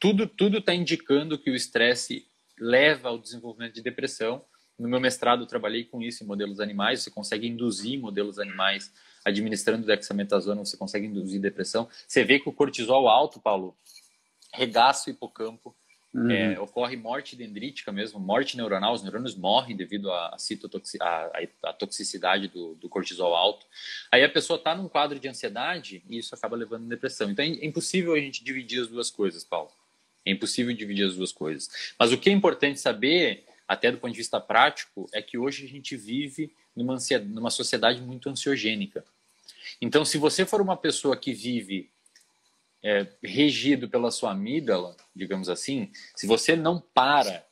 [0.00, 2.26] Tudo tudo está indicando que o estresse
[2.58, 4.44] leva ao desenvolvimento de depressão.
[4.76, 8.92] No meu mestrado eu trabalhei com isso em modelos animais, você consegue induzir modelos animais
[9.24, 11.88] administrando dexametasona, você consegue induzir depressão.
[12.06, 13.76] Você vê que o cortisol alto, Paulo,
[14.52, 15.74] regaço hipocampo,
[16.14, 16.30] uhum.
[16.30, 20.36] é, ocorre morte dendrítica mesmo, morte neuronal, os neurônios morrem devido à,
[21.62, 23.66] à, toxicidade do, do, cortisol alto.
[24.10, 27.30] Aí a pessoa está num quadro de ansiedade e isso acaba levando a depressão.
[27.30, 29.70] Então é impossível a gente dividir as duas coisas, Paulo.
[30.24, 31.94] É impossível dividir as duas coisas.
[31.98, 35.64] Mas o que é importante saber, até do ponto de vista prático, é que hoje
[35.64, 36.96] a gente vive numa,
[37.26, 39.04] numa sociedade muito ansiogênica.
[39.80, 41.90] Então, se você for uma pessoa que vive
[42.82, 47.44] é, regido pela sua amígdala, digamos assim, se você não para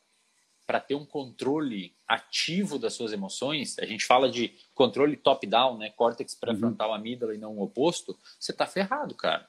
[0.66, 5.90] para ter um controle ativo das suas emoções, a gente fala de controle top-down, né?
[5.90, 6.94] Córtex pré-frontal, uhum.
[6.96, 9.48] amígdala e não o oposto, você tá ferrado, cara.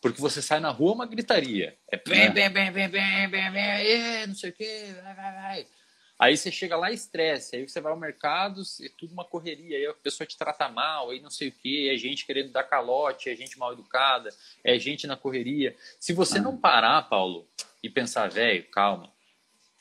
[0.00, 1.78] Porque você sai na rua uma gritaria.
[1.90, 5.66] É bem, bem, bem, bem, bem, bem, bem, não sei o quê, vai, vai, vai.
[6.22, 9.86] Aí você chega lá estresse, aí você vai ao mercado, é tudo uma correria, aí
[9.86, 13.28] a pessoa te trata mal, aí não sei o que, é gente querendo dar calote,
[13.28, 14.30] é gente mal educada,
[14.62, 15.74] é gente na correria.
[15.98, 17.48] Se você não parar, Paulo,
[17.82, 19.12] e pensar, velho, calma,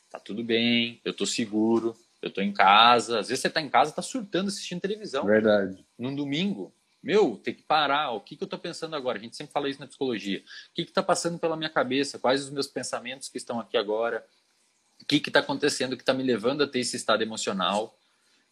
[0.09, 3.69] tá tudo bem, eu tô seguro, eu tô em casa, às vezes você tá em
[3.69, 5.23] casa, tá surtando assistindo televisão.
[5.23, 5.85] Verdade.
[5.95, 6.73] Num domingo.
[7.03, 8.11] Meu, tem que parar.
[8.11, 9.19] O que, que eu tô pensando agora?
[9.19, 10.39] A gente sempre fala isso na psicologia.
[10.39, 12.19] O que que tá passando pela minha cabeça?
[12.19, 14.25] Quais os meus pensamentos que estão aqui agora?
[15.19, 17.97] O que está acontecendo que está me levando a ter esse estado emocional.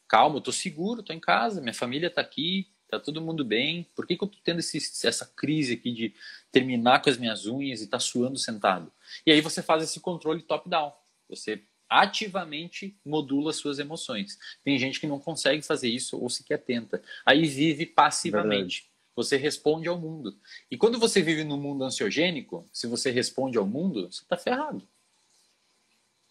[0.07, 3.85] Calma, eu estou seguro, estou em casa, minha família está aqui, está todo mundo bem.
[3.95, 6.13] Por que, que eu estou tendo esse, essa crise aqui de
[6.51, 8.91] terminar com as minhas unhas e estar tá suando sentado?
[9.25, 10.91] E aí você faz esse controle top-down.
[11.29, 14.37] Você ativamente modula suas emoções.
[14.63, 17.01] Tem gente que não consegue fazer isso ou sequer tenta.
[17.25, 18.81] Aí vive passivamente.
[18.81, 18.89] Verdade.
[19.15, 20.37] Você responde ao mundo.
[20.71, 24.87] E quando você vive num mundo ansiogênico, se você responde ao mundo, você está ferrado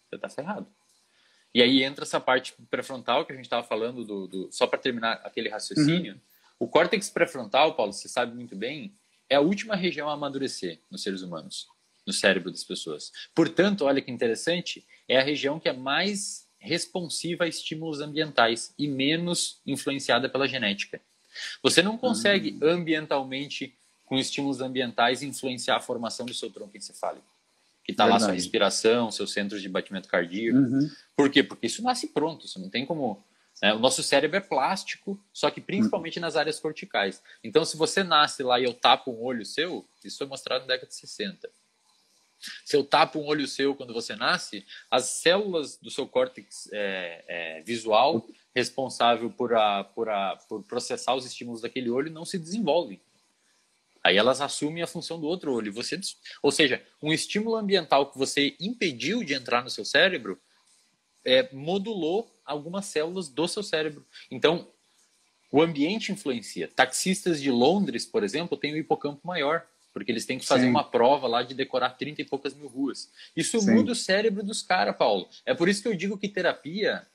[0.09, 0.67] você está ferrado.
[1.53, 4.79] E aí entra essa parte pré-frontal que a gente estava falando, do, do só para
[4.79, 6.13] terminar aquele raciocínio.
[6.13, 6.19] Uhum.
[6.59, 8.93] O córtex pré-frontal, Paulo, você sabe muito bem,
[9.29, 11.67] é a última região a amadurecer nos seres humanos,
[12.05, 13.11] no cérebro das pessoas.
[13.33, 18.87] Portanto, olha que interessante, é a região que é mais responsiva a estímulos ambientais e
[18.87, 21.01] menos influenciada pela genética.
[21.63, 22.69] Você não consegue uhum.
[22.69, 27.38] ambientalmente, com estímulos ambientais, influenciar a formação do seu tronco encefálico
[27.89, 30.59] que está lá sua respiração, seus centros de batimento cardíaco.
[30.59, 30.89] Uhum.
[31.15, 31.41] Por quê?
[31.41, 33.23] Porque isso nasce pronto, isso não tem como.
[33.61, 33.73] Né?
[33.73, 36.21] O nosso cérebro é plástico, só que principalmente uhum.
[36.21, 37.21] nas áreas corticais.
[37.43, 40.67] Então, se você nasce lá e eu tapo um olho seu, isso foi mostrado na
[40.67, 41.49] década de 60.
[42.63, 47.25] Se eu tapo um olho seu quando você nasce, as células do seu córtex é,
[47.27, 48.25] é, visual
[48.55, 53.01] responsável por, a, por, a, por processar os estímulos daquele olho não se desenvolvem.
[54.03, 55.73] Aí elas assumem a função do outro olho.
[55.73, 55.99] Você,
[56.41, 60.39] ou seja, um estímulo ambiental que você impediu de entrar no seu cérebro
[61.25, 64.05] é, modulou algumas células do seu cérebro.
[64.31, 64.67] Então,
[65.51, 66.67] o ambiente influencia.
[66.67, 70.63] Taxistas de Londres, por exemplo, têm o um hipocampo maior, porque eles têm que fazer
[70.63, 70.69] Sim.
[70.69, 73.11] uma prova lá de decorar 30 e poucas mil ruas.
[73.35, 73.71] Isso Sim.
[73.71, 75.27] muda o cérebro dos caras, Paulo.
[75.45, 77.05] É por isso que eu digo que terapia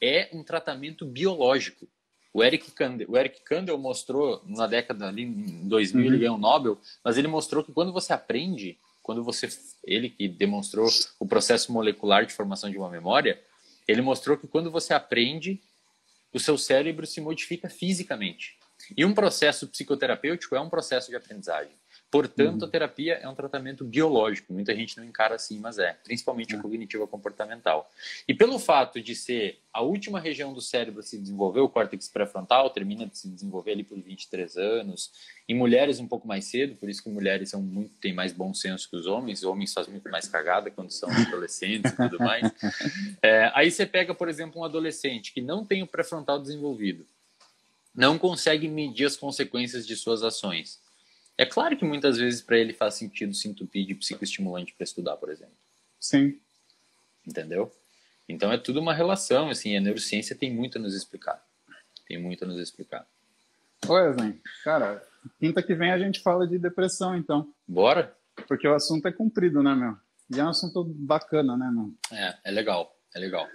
[0.00, 1.86] é um tratamento biológico.
[2.32, 6.06] O Eric Kandel, o Eric Kandel mostrou na década ali em 2000 uhum.
[6.08, 9.48] ele ganhou o Nobel, mas ele mostrou que quando você aprende, quando você
[9.84, 13.38] ele que demonstrou o processo molecular de formação de uma memória,
[13.86, 15.60] ele mostrou que quando você aprende,
[16.32, 18.56] o seu cérebro se modifica fisicamente.
[18.96, 21.74] E um processo psicoterapêutico é um processo de aprendizagem.
[22.12, 22.68] Portanto, uhum.
[22.68, 24.52] a terapia é um tratamento biológico.
[24.52, 26.62] Muita gente não encara assim, mas é, principalmente a uhum.
[26.62, 27.90] cognitiva comportamental.
[28.28, 32.10] E pelo fato de ser a última região do cérebro a se desenvolver, o córtex
[32.10, 35.10] pré-frontal termina de se desenvolver ali por 23 anos.
[35.48, 38.52] Em mulheres um pouco mais cedo, por isso que mulheres são muito têm mais bom
[38.52, 39.38] senso que os homens.
[39.38, 42.42] Os homens fazem muito mais cagada quando são adolescentes e tudo mais.
[43.22, 47.06] É, aí você pega, por exemplo, um adolescente que não tem o pré-frontal desenvolvido,
[47.94, 50.80] não consegue medir as consequências de suas ações
[51.36, 55.16] é claro que muitas vezes para ele faz sentido se entupir de psicoestimulante para estudar,
[55.16, 55.56] por exemplo.
[55.98, 56.38] Sim.
[57.26, 57.72] Entendeu?
[58.28, 61.44] Então é tudo uma relação, assim, a neurociência tem muito a nos explicar.
[62.06, 63.06] Tem muito a nos explicar.
[63.86, 65.02] Wesley, cara,
[65.40, 67.52] quinta que vem a gente fala de depressão, então.
[67.66, 68.16] Bora?
[68.46, 69.96] Porque o assunto é comprido, né, meu?
[70.34, 71.92] E é um assunto bacana, né, meu?
[72.12, 73.46] É, é legal, é legal.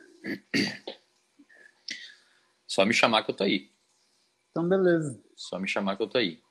[2.67, 3.71] Só me chamar que eu tô aí.
[4.51, 5.19] Então, beleza.
[5.35, 6.41] Só me chamar que eu tô aí.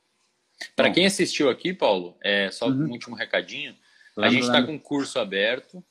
[0.75, 2.87] Para quem assistiu aqui, Paulo, é só uhum.
[2.87, 3.75] um último recadinho.
[4.17, 5.83] a gente está com um curso aberto,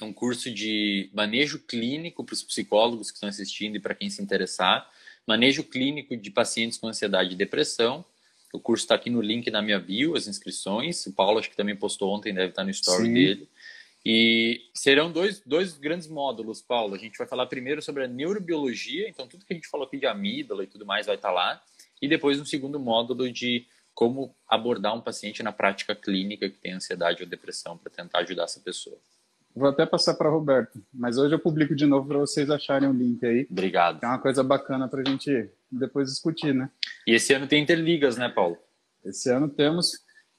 [0.00, 4.22] um curso de manejo clínico para os psicólogos que estão assistindo e para quem se
[4.22, 4.88] interessar.
[5.26, 8.04] Manejo clínico de pacientes com ansiedade e depressão.
[8.52, 11.06] O curso está aqui no link na minha bio, as inscrições.
[11.06, 13.14] O Paulo acho que também postou ontem, deve estar no story Sim.
[13.14, 13.48] dele.
[14.06, 16.94] E serão dois, dois grandes módulos, Paulo.
[16.94, 19.98] A gente vai falar primeiro sobre a neurobiologia, então tudo que a gente falou aqui
[19.98, 21.60] de amígdala e tudo mais vai estar lá
[22.00, 26.72] e depois um segundo módulo de como abordar um paciente na prática clínica que tem
[26.72, 28.98] ansiedade ou depressão para tentar ajudar essa pessoa.
[29.54, 32.92] Vou até passar para Roberto, mas hoje eu publico de novo para vocês acharem o
[32.92, 33.46] link aí.
[33.48, 34.02] Obrigado.
[34.02, 36.68] é uma coisa bacana para a gente depois discutir, né?
[37.06, 38.58] E esse ano tem interligas, né, Paulo?
[39.04, 39.92] Esse ano temos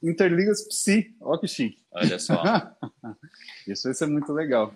[0.03, 1.81] interligas psi, ó que chique.
[1.91, 2.43] Olha só.
[3.65, 4.75] Isso vai ser muito legal.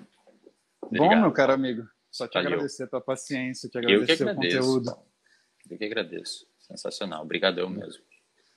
[0.82, 1.10] Obrigado.
[1.10, 2.54] Bom, meu caro amigo, só te Valeu.
[2.54, 4.98] agradecer a tua paciência, te agradecer o conteúdo.
[5.70, 6.49] Eu que agradeço.
[6.70, 7.24] Sensacional.
[7.24, 8.04] Obrigadão mesmo.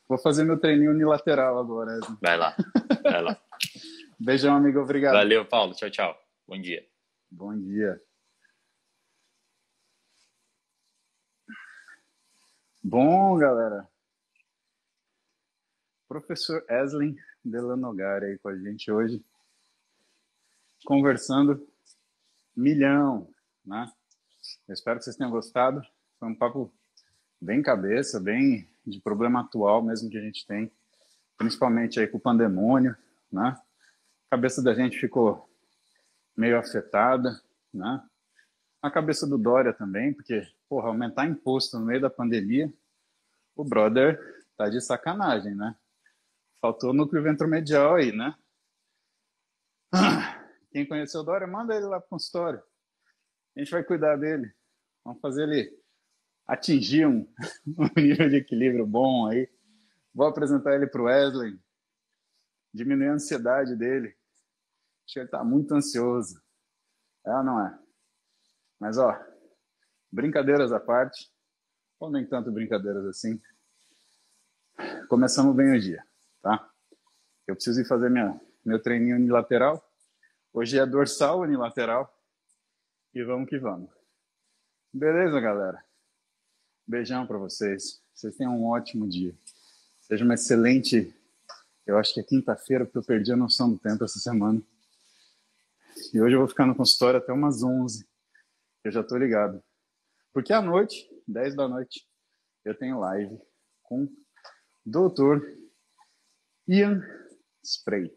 [0.07, 1.99] Vou fazer meu treininho unilateral agora.
[2.21, 2.55] Vai lá.
[3.03, 3.43] Vai lá.
[4.21, 4.81] Beijão, amigo.
[4.81, 5.15] Obrigado.
[5.15, 5.75] Valeu, Paulo.
[5.75, 6.17] Tchau, tchau.
[6.47, 6.87] Bom dia.
[7.31, 8.01] Bom dia.
[12.85, 13.89] Bom, galera.
[16.07, 19.25] Professor Eslin Delanogar aí com a gente hoje,
[20.85, 21.67] conversando
[22.55, 23.33] milhão,
[23.65, 23.91] né?
[24.69, 25.81] Eu espero que vocês tenham gostado.
[26.19, 26.73] Foi um papo
[27.43, 30.71] bem cabeça, bem de problema atual mesmo que a gente tem,
[31.37, 32.97] principalmente aí com o pandemônio,
[33.31, 33.61] né?
[34.29, 35.51] A cabeça da gente ficou
[36.37, 37.43] meio afetada,
[37.75, 38.01] né?
[38.81, 42.73] A cabeça do Dória também, porque, porra, aumentar imposto no meio da pandemia,
[43.57, 44.21] o brother
[44.57, 45.75] tá de sacanagem, né?
[46.61, 48.37] Faltou núcleo ventromedial aí, né?
[50.71, 52.63] Quem conheceu o Dória, manda ele lá pro consultório.
[53.57, 54.55] A gente vai cuidar dele.
[55.05, 55.82] Vamos fazer ele
[56.47, 57.27] atingir um,
[57.67, 59.49] um nível de equilíbrio bom aí.
[60.15, 61.59] Vou apresentar ele para o Wesley,
[62.73, 64.09] diminuir a ansiedade dele.
[65.05, 66.41] Acho que ele está muito ansioso.
[67.25, 67.79] É ou não é?
[68.79, 69.19] Mas, ó,
[70.11, 71.31] brincadeiras à parte,
[71.99, 73.41] ou nem tanto brincadeiras assim,
[75.09, 76.05] começamos bem o dia,
[76.43, 76.69] tá?
[77.47, 79.83] Eu preciso ir fazer minha, meu treininho unilateral.
[80.53, 82.13] Hoje é dorsal unilateral.
[83.15, 83.91] E vamos que vamos.
[84.93, 85.85] Beleza, galera?
[86.87, 88.03] Beijão para vocês.
[88.15, 89.35] Vocês tenham um ótimo dia.
[90.01, 91.15] Seja uma excelente.
[91.87, 94.63] Eu acho que é quinta-feira, porque eu perdi a noção do tempo essa semana.
[96.13, 98.07] E hoje eu vou ficar no consultório até umas 11.
[98.85, 99.63] Eu já tô ligado.
[100.33, 102.07] Porque à noite, 10 da noite,
[102.65, 103.39] eu tenho live
[103.83, 104.13] com o
[104.85, 105.47] doutor
[106.67, 107.03] Ian
[107.63, 108.13] Spray.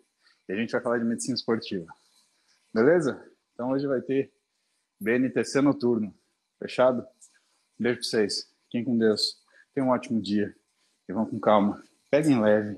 [0.48, 1.92] E a gente vai falar de medicina esportiva.
[2.74, 3.24] Beleza?
[3.54, 4.34] Então hoje vai ter
[5.00, 6.16] BNTC noturno.
[6.60, 7.06] Fechado?
[7.78, 8.55] Beijo pra vocês.
[8.76, 9.38] Fiquem com Deus.
[9.74, 10.54] Tenham um ótimo dia.
[11.08, 11.82] E vão com calma.
[12.12, 12.78] Peguem leve.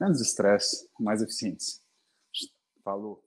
[0.00, 1.80] Menos estresse, mais eficientes.
[2.82, 3.25] Falou.